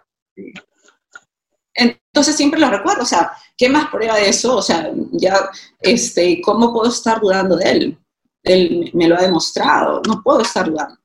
Entonces 1.74 2.36
siempre 2.36 2.58
lo 2.58 2.68
recuerdo, 2.68 3.04
o 3.04 3.06
sea, 3.06 3.32
¿qué 3.56 3.68
más 3.68 3.88
prueba 3.90 4.16
de 4.16 4.28
eso? 4.28 4.56
O 4.56 4.62
sea, 4.62 4.90
ya, 5.12 5.48
este, 5.80 6.40
¿cómo 6.40 6.72
puedo 6.72 6.90
estar 6.90 7.20
dudando 7.20 7.56
de 7.56 7.70
él? 7.70 7.98
Él 8.42 8.90
me 8.94 9.08
lo 9.08 9.16
ha 9.16 9.22
demostrado, 9.22 10.02
no 10.06 10.22
puedo 10.22 10.40
estar 10.40 10.68
dudando. 10.68 10.98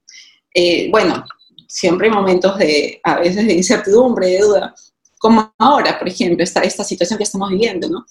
Eh, 0.53 0.89
bueno, 0.91 1.23
siempre 1.67 2.07
hay 2.07 2.13
momentos 2.13 2.57
de, 2.57 2.99
a 3.03 3.19
veces 3.19 3.47
de 3.47 3.53
incertidumbre, 3.53 4.27
de 4.27 4.39
duda, 4.39 4.75
como 5.19 5.53
ahora, 5.57 5.97
por 5.97 6.07
ejemplo, 6.07 6.43
esta, 6.43 6.61
esta 6.61 6.83
situación 6.83 7.17
que 7.17 7.23
estamos 7.23 7.49
viviendo, 7.49 7.89
¿no? 7.89 8.05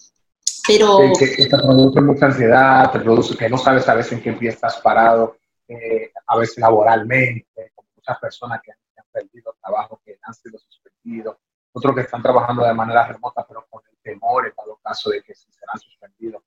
Pero... 0.66 0.98
Que, 1.18 1.30
que, 1.37 1.46
te 1.46 1.58
produce 1.58 2.00
mucha 2.00 2.26
ansiedad, 2.26 2.90
te 2.90 3.00
produce 3.00 3.37
que 3.37 3.48
no 3.48 3.58
sabes 3.58 3.88
a 3.88 3.94
veces 3.94 4.12
en 4.12 4.22
qué 4.22 4.32
pie 4.32 4.50
estás 4.50 4.80
parado, 4.80 5.37
eh, 5.68 6.11
a 6.26 6.37
veces 6.37 6.58
laboralmente, 6.58 7.72
con 7.74 7.87
muchas 7.96 8.18
personas 8.18 8.61
que 8.62 8.72
han, 8.72 8.78
que 8.94 9.00
han 9.00 9.06
perdido 9.12 9.54
trabajo, 9.61 10.00
que 10.04 10.18
han 10.22 10.35
sido 10.35 10.58
suspendidos, 10.58 11.37
otros 11.72 11.94
que 11.94 12.02
están 12.02 12.22
trabajando 12.22 12.64
de 12.64 12.74
manera 12.74 13.06
remota, 13.06 13.44
pero 13.46 13.66
con 13.68 13.82
el 13.90 13.96
temor 14.02 14.46
en 14.46 14.54
todo 14.54 14.78
caso 14.82 15.11
de 15.11 15.22
que 15.22 15.35
si 15.35 15.50
serán 15.52 15.78
suspendidos 15.78 16.42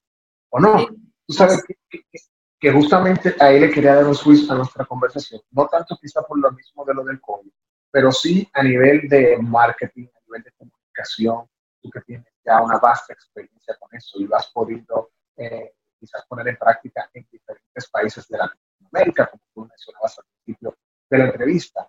o 0.50 0.60
no. 0.60 0.86
Tú 1.28 1.34
sabes 1.34 1.64
que, 1.64 1.76
que, 1.90 2.20
que 2.66 2.72
justamente 2.72 3.36
ahí 3.40 3.60
le 3.60 3.70
quería 3.70 3.94
dar 3.94 4.08
un 4.08 4.16
switch 4.16 4.50
a 4.50 4.56
nuestra 4.56 4.86
conversación. 4.86 5.40
No 5.52 5.68
tanto 5.68 5.96
quizá 6.02 6.24
por 6.24 6.40
lo 6.40 6.52
mismo 6.52 6.84
de 6.84 6.96
lo 6.96 7.04
del 7.04 7.22
COVID, 7.22 7.52
pero 7.92 8.12
sí 8.12 8.50
a 8.54 8.64
nivel 8.64 9.08
de 9.08 9.38
marketing, 9.40 10.08
a 10.08 10.20
nivel 10.26 10.42
de 10.42 10.52
comunicación, 10.58 11.48
tú 11.80 11.92
que 11.92 12.02
tienes 12.02 12.26
ya 12.44 12.64
una 12.64 12.80
vasta 12.80 13.14
experiencia 13.14 13.78
con 13.80 13.96
eso 13.96 14.20
y 14.20 14.26
lo 14.26 14.36
has 14.36 14.48
podido 14.52 15.12
eh, 15.38 15.74
quizás 16.00 16.26
poner 16.28 16.48
en 16.48 16.58
práctica 16.58 17.08
en 17.14 17.28
diferentes 17.32 17.88
países 17.92 18.28
de 18.30 18.40
Latinoamérica, 18.40 19.28
como 19.28 19.44
tú 19.54 19.70
mencionabas 19.70 20.18
al 20.18 20.26
principio 20.34 20.76
de 21.08 21.18
la 21.20 21.26
entrevista. 21.26 21.88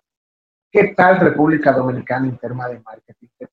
¿Qué 0.71 0.93
tal 0.95 1.19
República 1.21 1.71
Dominicana 1.71 2.27
en 2.27 2.37
tema 2.37 2.69
de 2.69 2.79
marketing? 2.81 3.29
¿Qué 3.39 3.47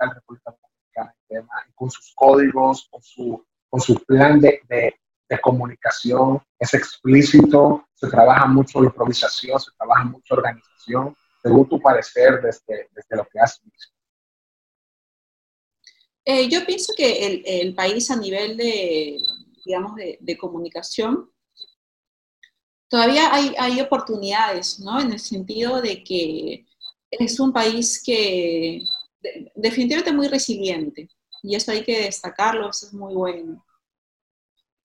con 1.75 1.91
sus 1.91 2.13
códigos, 2.15 2.87
con 2.91 3.03
su, 3.03 3.47
con 3.71 3.81
su 3.81 3.95
plan 4.05 4.39
de, 4.41 4.61
de, 4.69 4.95
comunicación, 5.41 6.41
es 6.59 6.75
explícito, 6.75 7.89
se 7.95 8.09
trabaja 8.09 8.47
mucho 8.47 8.83
improvisación, 8.83 9.59
se 9.59 9.71
trabaja 9.77 10.05
mucho 10.05 10.35
organización, 10.35 11.17
según 11.43 11.69
tu 11.69 11.81
parecer 11.81 12.41
desde, 12.43 12.89
desde 12.93 13.17
lo 13.17 13.27
que 13.27 13.41
has 13.41 13.61
visto. 13.63 13.95
Eh, 16.27 16.49
yo 16.49 16.65
pienso 16.65 16.93
que 16.97 17.27
el, 17.27 17.43
el, 17.45 17.75
país 17.75 18.11
a 18.11 18.17
nivel 18.17 18.57
de, 18.57 19.19
digamos, 19.65 19.95
de, 19.97 20.17
de 20.21 20.39
comunicación, 20.39 21.31
todavía 22.89 23.35
hay, 23.35 23.55
hay, 23.59 23.81
oportunidades, 23.81 24.81
¿no? 24.81 25.01
En 25.01 25.13
el 25.13 25.19
sentido 25.19 25.83
de 25.83 26.03
que 26.03 26.67
es 27.11 27.41
un 27.41 27.53
país 27.53 28.03
que 28.03 28.83
definitivamente 29.55 30.13
muy 30.13 30.29
resiliente 30.29 31.09
y 31.43 31.55
eso 31.55 31.73
hay 31.73 31.85
que 31.85 32.05
destacarlo, 32.05 32.71
eso 32.71 32.87
es 32.87 32.95
muy 32.95 33.15
bueno. 33.15 33.63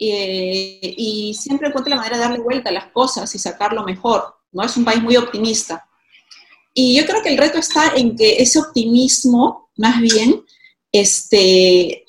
Eh, 0.01 0.93
y 0.97 1.33
siempre 1.33 1.67
encuentra 1.67 1.89
la 1.89 1.97
manera 1.97 2.15
de 2.15 2.23
darle 2.23 2.39
vuelta 2.39 2.69
a 2.69 2.73
las 2.73 2.87
cosas 2.87 3.33
y 3.35 3.39
sacarlo 3.39 3.83
mejor, 3.83 4.33
¿no? 4.53 4.63
Es 4.63 4.77
un 4.77 4.85
país 4.85 5.03
muy 5.03 5.17
optimista. 5.17 5.85
Y 6.73 6.97
yo 6.97 7.05
creo 7.05 7.21
que 7.21 7.29
el 7.29 7.37
reto 7.37 7.57
está 7.57 7.93
en 7.95 8.15
que 8.15 8.41
ese 8.41 8.59
optimismo, 8.59 9.69
más 9.75 9.99
bien, 9.99 10.41
este, 10.91 12.05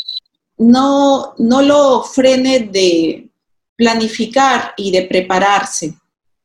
no, 0.58 1.34
no 1.38 1.62
lo 1.62 2.02
frene 2.02 2.60
de 2.60 3.28
planificar 3.74 4.74
y 4.76 4.92
de 4.92 5.02
prepararse 5.02 5.94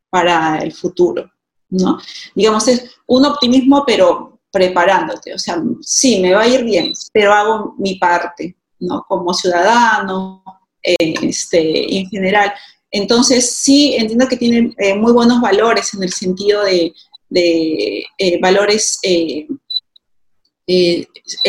para 0.09 0.59
el 0.59 0.73
futuro, 0.73 1.29
¿no? 1.69 1.99
Digamos, 2.33 2.67
es 2.69 2.89
un 3.05 3.25
optimismo, 3.25 3.83
pero 3.85 4.39
preparándote, 4.51 5.33
o 5.33 5.37
sea, 5.37 5.61
sí, 5.81 6.21
me 6.21 6.33
va 6.33 6.43
a 6.43 6.47
ir 6.47 6.63
bien, 6.63 6.93
pero 7.11 7.33
hago 7.33 7.75
mi 7.77 7.95
parte, 7.95 8.55
¿no? 8.79 9.05
Como 9.07 9.33
ciudadano, 9.33 10.41
este, 10.85 11.97
en 11.97 12.07
general. 12.09 12.53
Entonces, 12.91 13.51
sí, 13.51 13.95
entiendo 13.97 14.27
que 14.27 14.37
tienen 14.37 14.73
eh, 14.77 14.95
muy 14.95 15.11
buenos 15.11 15.41
valores 15.41 15.93
en 15.93 16.03
el 16.03 16.13
sentido 16.13 16.63
de, 16.63 16.93
eh, 17.31 18.39
valores 18.39 18.99
eh, 19.03 19.47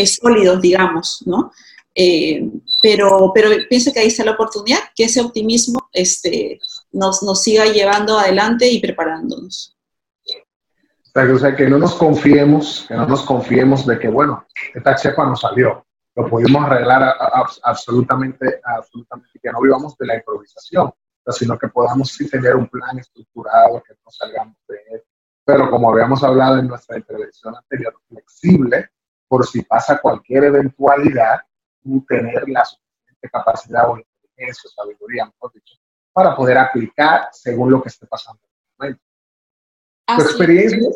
sólidos, 0.05 0.61
digamos, 0.61 1.23
¿no? 1.25 1.53
pero, 2.83 3.33
pero 3.35 3.49
pienso 3.71 3.91
que 3.91 4.01
ahí 4.01 4.09
está 4.09 4.23
la 4.23 4.33
oportunidad, 4.33 4.81
que 4.95 5.05
ese 5.05 5.21
optimismo 5.21 5.89
este, 5.93 6.59
nos, 6.93 7.21
siga 7.43 7.65
llevando 7.67 8.19
adelante 8.19 8.69
y 8.69 8.81
preparándonos. 8.81 9.77
O 11.15 11.39
sea, 11.39 11.57
que 11.57 11.67
no 11.67 11.79
nos 11.79 11.95
confiemos, 11.95 12.85
que 12.87 12.95
no 12.95 13.07
nos 13.07 13.23
confiemos 13.23 13.87
de 13.87 13.99
que, 13.99 14.09
bueno, 14.09 14.47
esta 14.75 14.97
chepa 14.97 15.25
nos 15.25 15.41
salió, 15.41 15.86
lo 16.17 16.31
pudimos 16.31 16.65
arreglar 16.65 17.15
absolutamente, 17.63 18.61
absolutamente, 18.65 19.39
que 19.41 19.53
no 19.53 19.61
vivamos 19.61 19.97
de 19.99 20.07
la 20.07 20.17
improvisación, 20.17 20.91
sino 21.29 21.59
que 21.59 21.69
podamos 21.69 22.09
sí 22.09 22.29
tener 22.29 22.57
un 22.57 22.67
plan 22.69 22.99
estructurado, 22.99 23.83
que 23.83 23.95
no 24.03 24.11
salgamos 24.11 24.57
de 24.67 24.77
él, 24.93 25.03
pero 25.45 25.71
como 25.71 25.93
habíamos 25.93 26.25
hablado 26.25 26.59
en 26.59 26.69
nuestra 26.69 26.97
intervención 26.97 27.55
anterior, 27.55 27.95
flexible, 28.09 28.91
por 29.29 29.47
si 29.47 29.63
pasa 29.63 29.99
cualquier 29.99 30.45
eventualidad, 30.45 31.41
tener 32.09 32.49
la 32.49 32.65
suficiente 32.65 33.31
capacidad 33.31 33.89
o 33.91 33.99
inteligencia 33.99 34.69
o 34.69 34.83
sabiduría, 34.83 35.27
mejor 35.27 35.53
dicho, 35.53 35.77
para 36.13 36.35
poder 36.35 36.59
aplicar 36.59 37.29
según 37.31 37.71
lo 37.71 37.83
que 37.83 37.91
esté 37.91 38.07
pasando 38.07 38.41
en 38.43 38.51
el 38.51 38.67
momento. 38.79 39.05
Tu 40.17 40.23
experiencia, 40.23 40.89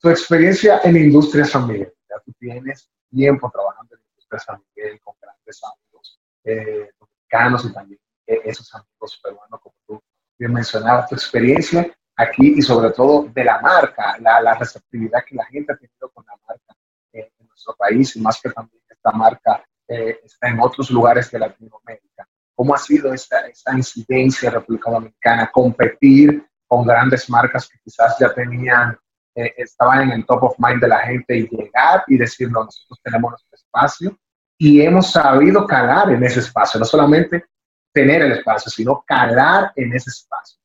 tu 0.00 0.08
experiencia 0.08 0.80
en 0.82 0.96
industria 0.96 1.44
San 1.44 1.68
Miguel, 1.68 1.92
ya 2.08 2.16
tú 2.24 2.32
tienes 2.38 2.90
tiempo 3.10 3.50
trabajando 3.52 3.99
San 4.38 4.62
Miguel 4.74 5.00
con 5.00 5.14
grandes 5.20 5.60
amigos 5.64 6.20
eh, 6.44 6.90
dominicanos 6.98 7.64
y 7.64 7.72
también 7.72 8.00
eh, 8.26 8.40
esos 8.44 8.72
amigos 8.74 9.20
peruanos 9.22 9.60
como 9.60 9.74
tú 9.86 10.02
bien 10.38 10.52
mencionabas, 10.52 11.08
tu 11.08 11.14
experiencia 11.14 11.92
aquí 12.16 12.54
y 12.56 12.62
sobre 12.62 12.90
todo 12.90 13.28
de 13.32 13.44
la 13.44 13.60
marca, 13.60 14.16
la, 14.20 14.40
la 14.40 14.54
receptividad 14.54 15.24
que 15.26 15.34
la 15.34 15.44
gente 15.46 15.72
ha 15.72 15.76
tenido 15.76 16.10
con 16.10 16.24
la 16.26 16.34
marca 16.46 16.74
eh, 17.12 17.32
en 17.38 17.46
nuestro 17.46 17.74
país 17.76 18.14
y 18.16 18.20
más 18.20 18.40
que 18.40 18.50
también 18.50 18.82
esta 18.88 19.10
marca 19.12 19.64
eh, 19.88 20.20
está 20.22 20.48
en 20.48 20.60
otros 20.60 20.90
lugares 20.90 21.30
de 21.30 21.38
Latinoamérica. 21.38 22.28
¿Cómo 22.54 22.74
ha 22.74 22.78
sido 22.78 23.12
esta, 23.12 23.46
esta 23.48 23.74
incidencia 23.74 24.48
en 24.48 24.54
República 24.54 24.90
Dominicana? 24.90 25.50
Competir 25.50 26.46
con 26.66 26.86
grandes 26.86 27.28
marcas 27.28 27.68
que 27.68 27.78
quizás 27.82 28.16
ya 28.20 28.32
tenían, 28.32 28.98
eh, 29.34 29.54
estaban 29.56 30.02
en 30.02 30.12
el 30.12 30.26
top 30.26 30.44
of 30.44 30.58
mind 30.58 30.80
de 30.80 30.88
la 30.88 31.00
gente 31.00 31.38
y 31.38 31.48
llegar 31.48 32.04
y 32.08 32.18
decir, 32.18 32.50
no, 32.50 32.64
nosotros 32.64 32.98
tenemos 33.02 33.30
nuestro 33.30 33.56
espacio 33.56 34.18
y 34.58 34.80
hemos 34.82 35.12
sabido 35.12 35.66
calar 35.66 36.10
en 36.10 36.22
ese 36.24 36.40
espacio, 36.40 36.78
no 36.78 36.86
solamente 36.86 37.44
tener 37.92 38.22
el 38.22 38.32
espacio, 38.32 38.70
sino 38.70 39.02
calar 39.06 39.72
en 39.76 39.94
ese 39.94 40.10
espacio. 40.10 40.58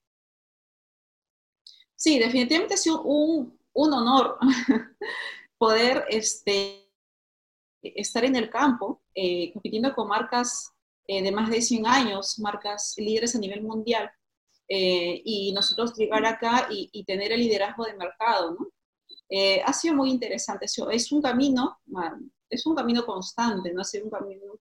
Sí, 1.96 2.20
definitivamente 2.20 2.78
sido 2.78 3.02
un, 3.04 3.58
un 3.74 3.94
honor 3.94 4.38
poder 5.58 6.06
este, 6.10 6.92
estar 7.82 8.26
en 8.26 8.36
el 8.36 8.50
campo, 8.50 9.02
eh, 9.14 9.54
compitiendo 9.54 9.94
con 9.94 10.08
marcas 10.08 10.72
eh, 11.08 11.24
de 11.24 11.32
más 11.32 11.50
de 11.50 11.62
100 11.62 11.88
años, 11.88 12.40
marcas 12.40 12.96
líderes 12.98 13.36
a 13.36 13.40
nivel 13.40 13.62
mundial, 13.62 14.12
eh, 14.68 15.22
y 15.24 15.52
nosotros 15.54 15.94
llegar 15.96 16.26
acá 16.26 16.68
y, 16.72 17.04
tener 17.06 17.32
el 17.32 17.40
liderazgo 17.42 17.86
de 17.86 17.94
mercado, 17.96 18.56
¿no? 18.60 18.68
Eh, 19.30 19.62
ha 19.64 19.74
sido 19.74 19.96
muy 19.96 20.12
interesante, 20.12 20.66
es 20.66 21.12
un 21.12 21.22
camino, 21.22 21.80
es 22.50 22.66
un 22.66 22.76
camino 22.76 23.06
constante, 23.06 23.74
¿no? 23.74 23.82
Es 23.82 23.94
un 24.04 24.10
camino, 24.10 24.42
un 24.54 24.60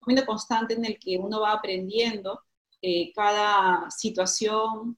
camino 0.00 0.26
constante 0.26 0.74
en 0.74 0.84
el 0.84 0.98
que 0.98 1.18
uno 1.18 1.40
va 1.40 1.52
aprendiendo 1.52 2.42
eh, 2.82 3.12
cada 3.12 3.90
situación, 3.90 4.96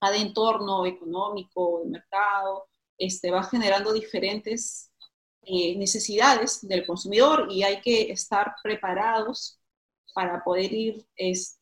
cada 0.00 0.16
entorno 0.16 0.86
económico, 0.86 1.80
de 1.84 1.90
mercado, 1.90 2.68
este, 2.96 3.30
va 3.30 3.42
generando 3.42 3.92
diferentes 3.92 4.92
necesidades 5.50 6.60
del 6.68 6.86
consumidor 6.86 7.48
y 7.50 7.62
hay 7.62 7.80
que 7.80 8.12
estar 8.12 8.54
preparados 8.62 9.57
para 10.18 10.42
poder 10.42 10.72
ir 10.72 11.06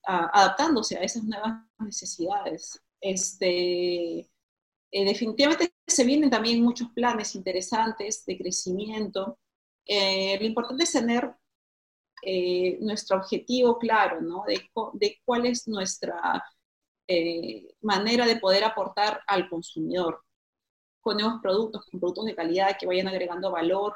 adaptándose 0.02 0.96
a 0.96 1.02
esas 1.02 1.24
nuevas 1.24 1.60
necesidades. 1.78 2.82
Este, 3.02 4.20
eh, 4.20 5.04
definitivamente 5.04 5.74
se 5.86 6.04
vienen 6.04 6.30
también 6.30 6.62
muchos 6.62 6.88
planes 6.92 7.34
interesantes 7.34 8.24
de 8.24 8.38
crecimiento. 8.38 9.38
Eh, 9.84 10.38
lo 10.40 10.46
importante 10.46 10.84
es 10.84 10.92
tener 10.92 11.34
eh, 12.22 12.78
nuestro 12.80 13.18
objetivo 13.18 13.78
claro, 13.78 14.22
¿no? 14.22 14.44
De, 14.46 15.18
cuál 15.26 15.44
es 15.44 15.68
nuestra 15.68 16.42
manera 17.82 18.24
de 18.24 18.36
poder 18.36 18.64
aportar 18.64 19.20
al 19.26 19.50
consumidor 19.50 20.24
con 21.02 21.18
nuevos 21.18 21.42
productos, 21.42 21.84
con 21.90 22.00
productos 22.00 22.24
de 22.24 22.34
calidad 22.34 22.78
que 22.80 22.86
vayan 22.86 23.08
agregando 23.08 23.50
valor. 23.50 23.94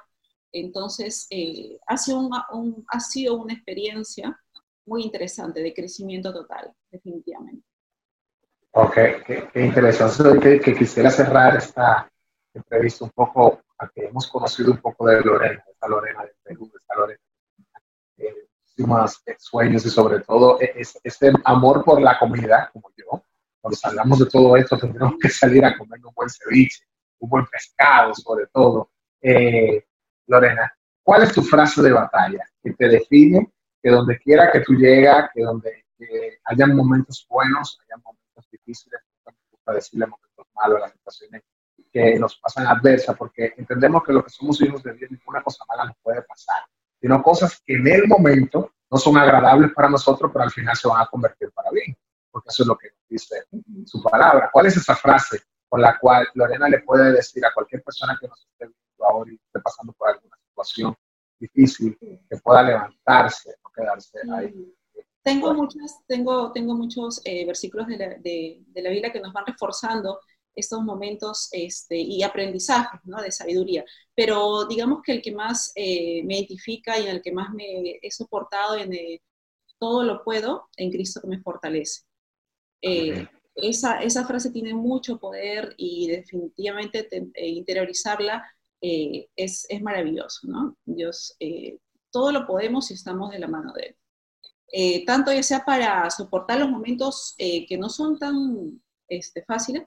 Entonces, 0.52 1.26
ha, 1.86 1.96
sido 1.96 2.28
ha 2.88 3.00
sido 3.00 3.36
una 3.36 3.54
experiencia 3.54 4.38
muy 4.90 5.04
interesante 5.04 5.62
de 5.62 5.72
crecimiento 5.72 6.32
total, 6.32 6.72
definitivamente. 6.90 7.64
Ok, 8.72 8.94
qué, 9.24 9.48
interesante. 9.54 10.60
Que, 10.60 10.74
quisiera 10.74 11.10
cerrar 11.10 11.56
esta 11.56 12.10
entrevista 12.52 13.04
un 13.04 13.10
poco, 13.10 13.60
a 13.78 13.88
que 13.88 14.06
hemos 14.06 14.26
conocido 14.26 14.72
un 14.72 14.78
poco 14.78 15.06
de 15.06 15.20
Lorena, 15.20 15.62
esta 15.70 15.86
Lorena 15.86 16.24
de 16.24 16.32
Perú, 16.42 16.72
esta 16.76 16.96
Lorena 16.96 17.20
eh, 18.18 18.48
muchísimos 18.62 19.22
sueños 19.38 19.86
y 19.86 19.90
sobre 19.90 20.20
todo 20.20 20.60
e, 20.60 20.82
este 21.04 21.32
amor 21.44 21.84
por 21.84 22.02
la 22.02 22.18
comunidad, 22.18 22.70
como 22.72 22.90
yo. 22.96 23.22
Cuando 23.60 23.76
salgamos 23.76 24.18
de 24.18 24.26
todo 24.26 24.56
esto, 24.56 24.76
tendremos 24.76 25.14
que 25.20 25.28
salir 25.28 25.64
a 25.64 25.78
comer 25.78 26.00
un 26.04 26.12
buen 26.14 26.28
ceviche, 26.28 26.84
un 27.20 27.30
buen 27.30 27.46
pescado, 27.46 28.12
sobre 28.14 28.48
todo. 28.48 28.90
Eh, 29.22 29.84
Lorena, 30.26 30.72
¿cuál 31.00 31.22
es 31.22 31.32
tu 31.32 31.42
frase 31.42 31.80
de 31.80 31.92
batalla 31.92 32.44
que 32.60 32.72
te 32.72 32.88
define 32.88 33.52
que 33.82 33.90
donde 33.90 34.18
quiera 34.18 34.50
que 34.50 34.60
tú 34.60 34.74
llegas, 34.74 35.30
que 35.34 35.42
donde 35.42 35.84
que 36.00 36.38
hayan 36.44 36.74
momentos 36.74 37.26
buenos, 37.28 37.78
hayan 37.84 38.02
momentos 38.02 38.48
difíciles, 38.50 39.00
gusta 39.50 39.72
decirle 39.72 40.06
momentos 40.06 40.46
malos, 40.54 40.80
las 40.80 40.92
situaciones 40.92 41.42
que 41.92 42.18
nos 42.18 42.38
pasan 42.38 42.66
adversas, 42.66 43.16
porque 43.16 43.52
entendemos 43.56 44.02
que 44.04 44.12
lo 44.12 44.24
que 44.24 44.30
somos 44.30 44.60
hijos 44.62 44.82
de 44.82 44.94
Dios, 44.94 45.10
ninguna 45.10 45.42
cosa 45.42 45.64
mala 45.68 45.86
nos 45.86 45.96
puede 46.02 46.22
pasar, 46.22 46.64
sino 47.00 47.22
cosas 47.22 47.60
que 47.64 47.74
en 47.74 47.86
el 47.86 48.06
momento 48.06 48.72
no 48.90 48.98
son 48.98 49.16
agradables 49.18 49.72
para 49.74 49.88
nosotros, 49.88 50.30
pero 50.32 50.44
al 50.44 50.50
final 50.50 50.76
se 50.76 50.88
van 50.88 51.02
a 51.02 51.06
convertir 51.06 51.50
para 51.52 51.70
bien, 51.70 51.96
porque 52.30 52.48
eso 52.48 52.62
es 52.62 52.66
lo 52.66 52.78
que 52.78 52.88
dice 53.08 53.44
su 53.86 54.02
palabra. 54.02 54.50
¿Cuál 54.52 54.66
es 54.66 54.76
esa 54.76 54.94
frase 54.94 55.42
con 55.68 55.80
la 55.80 55.98
cual 55.98 56.28
Lorena 56.34 56.68
le 56.68 56.80
puede 56.80 57.12
decir 57.12 57.44
a 57.44 57.52
cualquier 57.52 57.82
persona 57.82 58.16
que 58.20 58.26
nos 58.26 58.40
esté 58.40 58.66
viendo 58.66 59.04
ahora 59.04 59.30
y 59.30 59.34
esté 59.34 59.60
pasando 59.60 59.92
por 59.92 60.08
alguna 60.08 60.36
situación 60.48 60.96
difícil, 61.38 61.96
que 61.98 62.36
pueda 62.42 62.62
levantarse, 62.62 63.54
quedarse 63.74 64.18
ahí. 64.32 64.74
Tengo, 65.22 65.52
muchas, 65.52 66.00
tengo, 66.06 66.50
tengo 66.52 66.74
muchos 66.74 67.20
eh, 67.24 67.44
versículos 67.44 67.86
de 67.88 67.98
la, 67.98 68.08
de, 68.08 68.62
de 68.66 68.82
la, 68.82 68.90
Biblia 68.90 69.12
que 69.12 69.20
nos 69.20 69.34
van 69.34 69.44
reforzando 69.46 70.18
estos 70.54 70.82
momentos 70.82 71.48
este, 71.52 71.96
y 71.96 72.22
aprendizajes 72.22 73.00
¿no? 73.04 73.20
de 73.20 73.32
sabiduría. 73.32 73.84
Pero 74.14 74.66
digamos 74.66 75.02
que 75.02 75.12
el 75.12 75.22
que 75.22 75.32
más 75.32 75.72
eh, 75.74 76.22
me 76.24 76.36
identifica 76.36 76.98
y 76.98 77.04
en 77.04 77.16
el 77.16 77.22
que 77.22 77.32
más 77.32 77.52
me 77.52 77.98
he 78.02 78.10
soportado 78.10 78.76
en 78.76 78.92
todo 79.78 80.04
lo 80.04 80.22
puedo 80.22 80.68
en 80.76 80.90
Cristo 80.90 81.20
que 81.20 81.28
me 81.28 81.40
fortalece. 81.40 82.02
Eh, 82.82 83.26
esa, 83.54 84.02
esa, 84.02 84.26
frase 84.26 84.50
tiene 84.50 84.74
mucho 84.74 85.18
poder 85.18 85.74
y 85.76 86.08
definitivamente 86.08 87.08
eh, 87.12 87.48
interiorizarla 87.48 88.44
es, 88.80 89.66
es, 89.68 89.82
maravilloso, 89.82 90.46
¿no? 90.46 90.76
Dios, 90.86 91.36
todo 92.10 92.32
lo 92.32 92.46
podemos 92.46 92.86
si 92.86 92.94
estamos 92.94 93.30
de 93.30 93.38
la 93.38 93.48
mano 93.48 93.72
de 93.72 93.96
Él. 94.72 95.04
tanto 95.06 95.32
ya 95.32 95.42
sea 95.42 95.64
para 95.64 96.08
soportar 96.10 96.58
los 96.58 96.70
momentos 96.70 97.34
que 97.38 97.78
no 97.78 97.88
son 97.88 98.18
tan 98.18 98.80
este, 99.08 99.42
fáciles, 99.42 99.84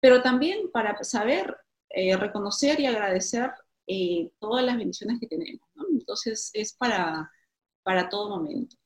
pero 0.00 0.20
también 0.20 0.70
para 0.70 1.02
saber 1.02 1.56
eh, 1.96 2.16
reconocer 2.16 2.80
y 2.80 2.86
agradecer 2.86 3.52
eh, 3.86 4.30
todas 4.40 4.64
las 4.64 4.76
bendiciones 4.76 5.20
que 5.20 5.28
tenemos. 5.28 5.66
¿no? 5.74 5.84
Entonces 5.92 6.50
es 6.52 6.74
para, 6.74 7.30
para 7.84 8.08
todo 8.08 8.36
momento. 8.36 8.76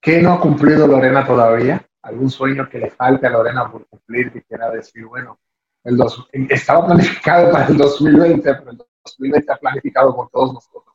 ¿Qué 0.00 0.22
no 0.22 0.34
ha 0.34 0.40
cumplido 0.40 0.86
Lorena 0.86 1.26
todavía? 1.26 1.84
¿Algún 2.02 2.30
sueño 2.30 2.68
que 2.70 2.78
le 2.78 2.90
falte 2.90 3.26
a 3.26 3.30
Lorena 3.30 3.70
por 3.70 3.86
cumplir 3.88 4.32
que 4.32 4.42
quiera 4.44 4.70
decir, 4.70 5.04
bueno, 5.04 5.40
el 5.82 5.96
dos, 5.96 6.28
estaba 6.32 6.86
planificado 6.86 7.50
para 7.50 7.66
el 7.66 7.76
2020, 7.76 8.54
pero 8.54 8.70
el 8.70 8.76
2020 8.76 9.52
ha 9.52 9.56
planificado 9.56 10.14
con 10.14 10.28
todos 10.30 10.54
nosotros, 10.54 10.87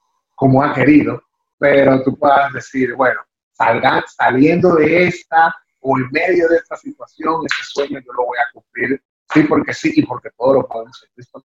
como 0.44 0.62
ha 0.62 0.74
querido, 0.74 1.24
pero 1.58 2.04
tú 2.04 2.18
puedas 2.18 2.52
decir, 2.52 2.96
bueno, 2.96 3.22
salgan, 3.54 4.04
saliendo 4.14 4.76
de 4.76 5.06
esta, 5.06 5.56
o 5.80 5.98
en 5.98 6.10
medio 6.12 6.50
de 6.50 6.58
esta 6.58 6.76
situación, 6.76 7.46
este 7.46 7.64
sueño 7.64 8.02
yo 8.06 8.12
lo 8.12 8.26
voy 8.26 8.38
a 8.40 8.52
cumplir, 8.52 9.02
sí, 9.34 9.44
porque 9.44 9.74
sí 9.74 9.94
y 9.96 10.06
porque 10.06 10.32
todo 10.38 10.56
lo 10.56 10.68
podemos 10.68 11.02
hacer. 11.02 11.44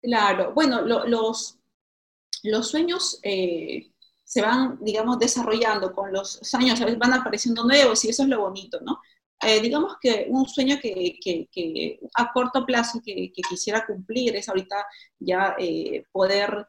Claro, 0.00 0.54
bueno, 0.54 0.80
los, 0.80 1.58
los 2.44 2.70
sueños 2.70 3.20
eh, 3.22 3.92
se 4.24 4.40
van, 4.40 4.78
digamos, 4.80 5.18
desarrollando 5.18 5.92
con 5.92 6.10
los 6.10 6.40
años, 6.54 6.80
a 6.80 6.86
veces 6.86 6.98
van 6.98 7.12
apareciendo 7.12 7.62
nuevos 7.62 8.02
y 8.06 8.08
eso 8.08 8.22
es 8.22 8.28
lo 8.30 8.40
bonito, 8.40 8.80
¿no? 8.80 9.02
Eh, 9.42 9.60
digamos 9.60 9.98
que 10.00 10.28
un 10.30 10.48
sueño 10.48 10.78
que, 10.80 11.18
que, 11.22 12.00
a 12.14 12.32
corto 12.32 12.64
plazo 12.64 13.02
que, 13.04 13.30
quisiera 13.30 13.84
cumplir 13.84 14.34
es 14.34 14.48
ahorita 14.48 14.82
ya 15.18 15.54
eh, 15.58 16.04
poder 16.10 16.66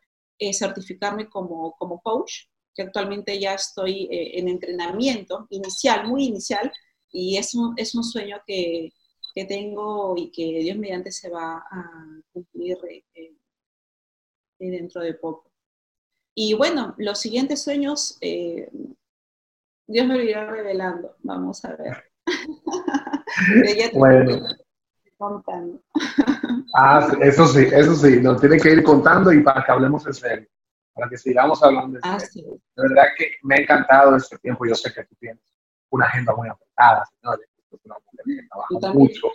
certificarme 0.54 1.30
como, 1.30 1.76
como 1.78 2.00
coach, 2.02 2.46
que 2.74 2.84
actualmente 2.84 3.40
ya 3.40 3.56
estoy 3.56 4.08
eh, 4.12 4.40
en 4.40 4.48
entrenamiento 4.48 5.48
inicial, 5.50 6.08
muy 6.08 6.26
inicial, 6.26 6.72
y 7.12 7.38
es 7.38 7.54
un, 7.56 7.74
es 7.78 7.96
un 7.96 8.04
sueño 8.04 8.38
que, 8.46 8.94
que, 9.36 9.46
tengo 9.46 10.16
y 10.16 10.32
que 10.32 10.60
Dios 10.60 10.78
mediante 10.78 11.12
se 11.12 11.30
va 11.30 11.58
a 11.58 12.22
cumplir 12.32 12.78
eh, 12.90 13.04
eh, 13.16 13.36
dentro 14.60 15.02
de 15.02 15.14
poco. 15.14 15.52
Y 16.36 16.54
bueno, 16.54 16.96
los 16.98 17.20
siguientes 17.20 17.62
sueños, 17.64 18.18
Dios 18.22 20.08
me 20.08 20.16
lo 20.16 20.24
irá 20.24 20.50
revelando, 20.50 21.18
vamos 21.22 21.66
a 21.66 21.76
ver. 21.76 22.04
bueno. 23.94 24.48
Contando. 25.20 25.80
ah, 26.76 27.08
eso 27.22 27.46
sí, 27.46 27.68
eso 27.72 27.94
sí, 27.94 28.20
nos 28.22 28.42
tiene 28.42 28.58
que 28.58 28.72
ir 28.72 28.84
contando 28.84 29.32
y 29.32 29.44
para 29.44 29.64
que 29.64 29.72
hablemos 29.72 30.08
en 30.08 30.14
serio 30.14 30.48
para 31.00 31.10
que 31.10 31.18
sigamos 31.18 31.64
hablando. 31.64 31.94
De, 31.94 32.00
ah, 32.04 32.18
de 32.18 32.60
verdad 32.76 33.06
que 33.18 33.32
me 33.44 33.56
ha 33.56 33.58
encantado 33.60 34.16
este 34.16 34.38
tiempo. 34.40 34.66
Yo 34.66 34.76
sé 34.76 34.94
que 34.94 35.04
tú 35.06 35.16
tienes 35.20 35.42
una 35.90 36.06
agenda 36.06 36.36
muy 36.36 36.50
apretada, 36.50 37.06
señores. 37.22 37.48
una 37.84 37.96
mujer 37.96 38.26
que 38.26 38.48
trabaja 38.48 38.94
mucho, 38.94 39.28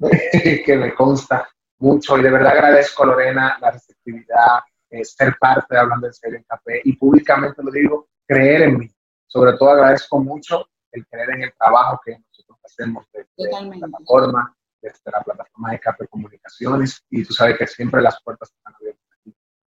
que 0.66 0.76
me 0.76 0.94
consta 0.94 1.48
mucho. 1.78 2.18
Y 2.18 2.22
de 2.22 2.30
verdad 2.30 2.52
agradezco, 2.52 3.04
Lorena, 3.04 3.56
la 3.60 3.70
receptividad, 3.70 4.60
eh, 4.90 5.04
ser 5.04 5.36
parte 5.38 5.74
de 5.74 5.80
Hablando 5.80 6.08
en 6.08 6.14
Serio 6.14 6.38
en 6.38 6.44
Café. 6.44 6.80
Y 6.84 6.96
públicamente 6.96 7.62
lo 7.62 7.70
digo, 7.70 8.08
creer 8.26 8.62
en 8.62 8.78
mí. 8.78 8.90
Sobre 9.26 9.52
todo 9.54 9.70
agradezco 9.70 10.18
mucho 10.18 10.68
el 10.92 11.06
creer 11.06 11.30
en 11.30 11.42
el 11.44 11.52
trabajo 11.54 12.00
que 12.04 12.18
nosotros 12.18 12.58
hacemos 12.64 13.06
desde 13.12 13.52
la 13.52 13.70
plataforma, 13.70 14.55
desde 14.90 15.10
la 15.10 15.22
plataforma 15.22 15.72
de 15.72 15.80
Café 15.80 16.06
Comunicaciones. 16.08 17.04
Y 17.10 17.24
tú 17.24 17.32
sabes 17.32 17.58
que 17.58 17.66
siempre 17.66 18.02
las 18.02 18.22
puertas 18.22 18.52
están 18.52 18.74
abiertas 18.74 19.06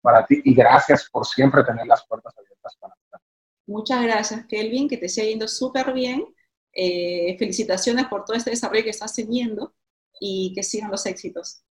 para 0.02 0.26
ti 0.26 0.42
y 0.44 0.54
gracias 0.54 1.10
por 1.10 1.26
siempre 1.26 1.64
tener 1.64 1.86
las 1.86 2.06
puertas 2.08 2.34
abiertas 2.38 2.76
para 2.80 2.94
ti. 2.94 3.02
Muchas 3.68 4.02
gracias, 4.02 4.46
Kelvin, 4.46 4.88
que 4.88 4.98
te 4.98 5.10
siga 5.10 5.28
yendo 5.28 5.48
súper 5.48 5.94
bien. 5.94 6.26
Eh, 6.72 7.36
felicitaciones 7.38 8.06
por 8.06 8.24
todo 8.24 8.38
este 8.38 8.52
desarrollo 8.52 8.84
que 8.84 8.92
estás 8.92 9.14
teniendo 9.14 9.74
y 10.20 10.54
que 10.54 10.64
sigan 10.64 10.92
los 10.92 11.06
éxitos. 11.06 11.64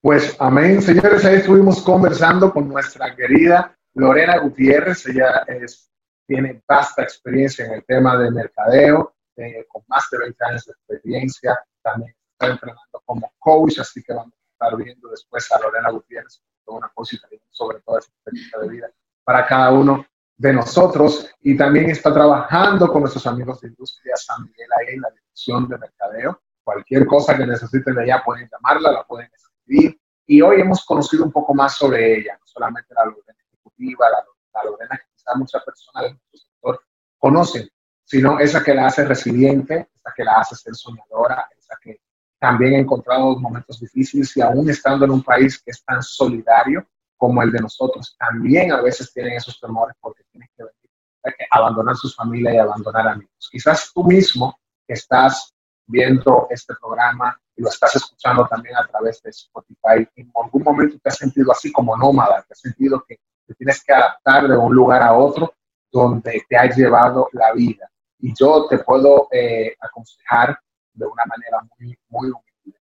Pues 0.00 0.34
amén, 0.38 0.80
señores, 0.80 1.24
ahí 1.24 1.36
estuvimos 1.36 1.82
conversando 1.82 2.50
con 2.52 2.66
nuestra 2.68 3.14
querida 3.14 3.76
Lorena 3.94 4.38
Gutiérrez, 4.38 5.06
ella 5.06 5.44
es, 5.46 5.90
tiene 6.26 6.62
vasta 6.66 7.02
experiencia 7.02 7.66
en 7.66 7.74
el 7.74 7.84
tema 7.84 8.16
de 8.16 8.30
mercadeo, 8.30 9.14
eh, 9.40 9.66
con 9.68 9.82
más 9.88 10.08
de 10.10 10.18
20 10.18 10.44
años 10.44 10.64
de 10.66 10.72
experiencia, 10.72 11.58
también 11.82 12.14
está 12.32 12.46
entrenando 12.46 13.02
como 13.04 13.32
coach, 13.38 13.78
así 13.78 14.02
que 14.02 14.12
vamos 14.12 14.34
estar 14.60 14.76
viendo 14.76 15.08
después 15.08 15.50
a 15.52 15.60
Lorena 15.60 15.90
Gutiérrez, 15.90 16.42
una 16.66 16.90
cosita 16.94 17.26
sobre 17.48 17.80
toda 17.80 17.98
esta 17.98 18.12
experiencia 18.12 18.58
de 18.60 18.68
vida 18.68 18.90
para 19.24 19.46
cada 19.46 19.72
uno 19.72 20.04
de 20.36 20.52
nosotros 20.52 21.30
y 21.40 21.56
también 21.56 21.90
está 21.90 22.12
trabajando 22.12 22.88
con 22.88 23.00
nuestros 23.00 23.26
amigos 23.26 23.60
de 23.60 23.68
Industria 23.68 24.14
San 24.16 24.44
Miguel 24.44 24.68
ahí 24.78 24.94
en 24.94 25.00
la 25.00 25.10
dirección 25.10 25.68
de 25.68 25.78
mercadeo. 25.78 26.40
Cualquier 26.62 27.06
cosa 27.06 27.36
que 27.36 27.46
necesiten 27.46 27.94
de 27.94 28.04
ella 28.04 28.22
pueden 28.24 28.48
llamarla, 28.50 28.92
la 28.92 29.04
pueden 29.04 29.30
escribir. 29.34 29.98
Y 30.26 30.40
hoy 30.42 30.60
hemos 30.60 30.84
conocido 30.84 31.24
un 31.24 31.32
poco 31.32 31.54
más 31.54 31.76
sobre 31.76 32.18
ella, 32.18 32.36
no 32.38 32.46
solamente 32.46 32.94
la 32.94 33.04
Lorena 33.04 33.38
ejecutiva, 33.52 34.06
la, 34.10 34.64
Lorena 34.64 34.96
que 34.96 35.04
quizá 35.14 35.34
muchas 35.34 35.64
personas 35.64 36.04
de 36.04 36.10
nuestro 36.10 36.38
sector 36.38 36.82
conocen, 37.18 37.68
sino 38.10 38.40
esa 38.40 38.60
que 38.64 38.74
la 38.74 38.86
hace 38.86 39.04
resiliente, 39.04 39.88
esa 39.94 40.12
que 40.16 40.24
la 40.24 40.32
hace 40.32 40.56
ser 40.56 40.74
soñadora, 40.74 41.48
esa 41.56 41.76
que 41.80 42.00
también 42.40 42.72
he 42.72 42.78
encontrado 42.80 43.38
momentos 43.38 43.78
difíciles 43.78 44.36
y 44.36 44.40
aún 44.40 44.68
estando 44.68 45.04
en 45.04 45.12
un 45.12 45.22
país 45.22 45.62
que 45.62 45.70
es 45.70 45.84
tan 45.84 46.02
solidario 46.02 46.84
como 47.16 47.40
el 47.40 47.52
de 47.52 47.60
nosotros, 47.60 48.16
también 48.18 48.72
a 48.72 48.80
veces 48.80 49.12
tienen 49.12 49.34
esos 49.34 49.60
temores 49.60 49.94
porque 50.00 50.24
tienen 50.32 50.48
que 50.56 50.64
abandonar 51.52 51.94
sus 51.94 52.16
familias 52.16 52.54
y 52.54 52.58
abandonar 52.58 53.06
amigos. 53.06 53.48
Quizás 53.48 53.92
tú 53.94 54.02
mismo 54.02 54.58
estás 54.88 55.54
viendo 55.86 56.48
este 56.50 56.74
programa 56.80 57.40
y 57.54 57.62
lo 57.62 57.68
estás 57.68 57.94
escuchando 57.94 58.44
también 58.48 58.74
a 58.76 58.88
través 58.88 59.22
de 59.22 59.30
Spotify, 59.30 60.08
en 60.16 60.32
algún 60.34 60.64
momento 60.64 60.98
te 61.00 61.10
has 61.10 61.16
sentido 61.16 61.52
así 61.52 61.70
como 61.70 61.96
nómada, 61.96 62.42
te 62.42 62.54
has 62.54 62.60
sentido 62.60 63.04
que 63.06 63.20
te 63.46 63.54
tienes 63.54 63.84
que 63.84 63.92
adaptar 63.92 64.48
de 64.48 64.56
un 64.56 64.74
lugar 64.74 65.00
a 65.00 65.12
otro 65.12 65.54
donde 65.92 66.44
te 66.48 66.56
ha 66.56 66.64
llevado 66.64 67.28
la 67.32 67.52
vida. 67.52 67.88
Y 68.20 68.34
yo 68.38 68.66
te 68.68 68.78
puedo 68.78 69.28
eh, 69.32 69.74
aconsejar 69.80 70.58
de 70.92 71.06
una 71.06 71.24
manera 71.26 71.58
muy, 71.78 71.98
muy 72.08 72.30
humilde. 72.30 72.80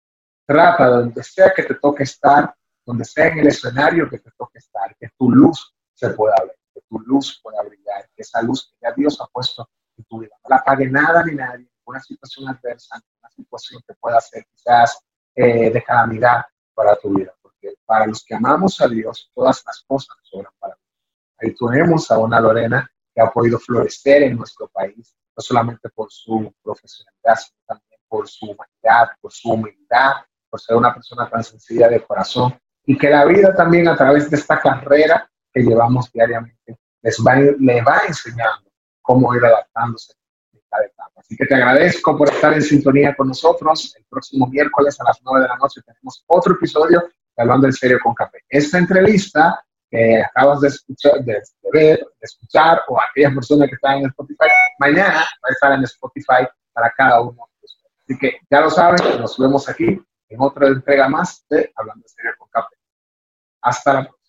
Trata 0.46 0.88
donde 0.88 1.22
sea 1.22 1.52
que 1.54 1.62
te 1.62 1.74
toque 1.74 2.04
estar, 2.04 2.54
donde 2.84 3.04
sea 3.04 3.28
en 3.28 3.40
el 3.40 3.48
escenario 3.48 4.08
que 4.08 4.18
te 4.18 4.30
toque 4.36 4.58
estar, 4.58 4.94
que 4.96 5.08
tu 5.18 5.30
luz 5.30 5.74
se 5.94 6.10
pueda 6.10 6.34
ver, 6.40 6.56
que 6.72 6.80
tu 6.88 7.00
luz 7.00 7.40
pueda 7.42 7.62
brillar, 7.62 8.08
que 8.14 8.22
esa 8.22 8.42
luz 8.42 8.70
que 8.70 8.76
ya 8.82 8.92
Dios 8.92 9.20
ha 9.20 9.26
puesto 9.26 9.68
en 9.96 10.04
tu 10.04 10.20
vida 10.20 10.34
no 10.42 10.56
la 10.56 10.62
pague 10.62 10.88
nada 10.88 11.24
ni 11.24 11.34
nadie, 11.34 11.68
una 11.84 12.00
situación 12.00 12.48
adversa, 12.48 13.00
una 13.20 13.30
situación 13.30 13.82
que 13.86 13.94
pueda 13.94 14.20
ser 14.20 14.44
quizás 14.46 15.00
eh, 15.34 15.70
de 15.70 15.82
calamidad 15.82 16.44
para 16.74 16.96
tu 16.96 17.14
vida, 17.14 17.32
porque 17.40 17.74
para 17.84 18.06
los 18.06 18.24
que 18.24 18.34
amamos 18.34 18.80
a 18.80 18.88
Dios, 18.88 19.30
todas 19.34 19.62
las 19.66 19.82
cosas 19.86 20.16
sobran 20.22 20.52
para 20.58 20.74
nosotros. 20.74 20.94
Ahí 21.38 21.54
tenemos 21.54 22.10
a 22.10 22.18
una 22.18 22.40
Lorena 22.40 22.90
que 23.14 23.20
ha 23.20 23.30
podido 23.30 23.58
florecer 23.58 24.24
en 24.24 24.36
nuestro 24.36 24.68
país, 24.68 25.14
no 25.36 25.42
solamente 25.42 25.88
por 25.90 26.10
su 26.10 26.52
profesionalidad, 26.62 27.36
sino 27.36 27.58
también 27.66 28.00
por 28.08 28.28
su 28.28 28.46
humanidad, 28.46 29.14
por 29.20 29.32
su 29.32 29.50
humildad, 29.50 30.12
por 30.48 30.60
ser 30.60 30.76
una 30.76 30.94
persona 30.94 31.28
tan 31.28 31.42
sencilla 31.42 31.88
de 31.88 32.04
corazón 32.04 32.56
y 32.86 32.96
que 32.96 33.10
la 33.10 33.24
vida 33.24 33.54
también 33.54 33.88
a 33.88 33.96
través 33.96 34.30
de 34.30 34.36
esta 34.36 34.60
carrera 34.60 35.28
que 35.52 35.62
llevamos 35.62 36.12
diariamente 36.12 36.78
les 37.02 37.18
va, 37.18 37.36
le 37.36 37.82
va 37.82 38.02
enseñando 38.08 38.70
cómo 39.02 39.34
ir 39.34 39.44
adaptándose 39.44 40.14
en 40.52 40.60
cada 40.70 40.84
etapa. 40.84 41.12
Así 41.16 41.36
que 41.36 41.46
te 41.46 41.54
agradezco 41.54 42.16
por 42.16 42.28
estar 42.28 42.54
en 42.54 42.62
sintonía 42.62 43.14
con 43.14 43.28
nosotros. 43.28 43.94
El 43.96 44.04
próximo 44.08 44.46
miércoles 44.46 44.98
a 45.00 45.04
las 45.04 45.20
9 45.22 45.42
de 45.42 45.48
la 45.48 45.56
noche 45.56 45.82
tenemos 45.84 46.24
otro 46.26 46.54
episodio 46.54 47.00
de 47.00 47.42
Hablando 47.42 47.66
en 47.66 47.72
Serio 47.72 47.98
con 48.02 48.14
Café. 48.14 48.38
Esta 48.48 48.78
entrevista 48.78 49.64
que 49.90 50.22
acabas 50.22 50.60
de 50.60 50.68
escuchar, 50.68 51.24
de, 51.24 51.42
ver, 51.72 51.98
de 51.98 52.06
escuchar, 52.20 52.82
o 52.88 52.98
aquellas 53.00 53.34
personas 53.34 53.68
que 53.68 53.74
están 53.74 53.98
en 53.98 54.06
Spotify, 54.06 54.48
mañana 54.78 55.20
va 55.20 55.48
a 55.48 55.52
estar 55.52 55.72
en 55.72 55.84
Spotify 55.84 56.48
para 56.72 56.90
cada 56.96 57.20
uno 57.20 57.48
Así 58.06 58.18
que 58.18 58.38
ya 58.50 58.60
lo 58.60 58.68
saben, 58.68 59.18
nos 59.18 59.38
vemos 59.38 59.66
aquí 59.68 59.98
en 60.28 60.40
otra 60.40 60.68
entrega 60.68 61.08
más 61.08 61.46
de 61.48 61.72
Hablando 61.74 62.02
de 62.02 62.08
Serio 62.08 62.32
con 62.36 62.48
Café. 62.50 62.76
Hasta 63.62 63.94
la 63.94 64.00
próxima. 64.02 64.23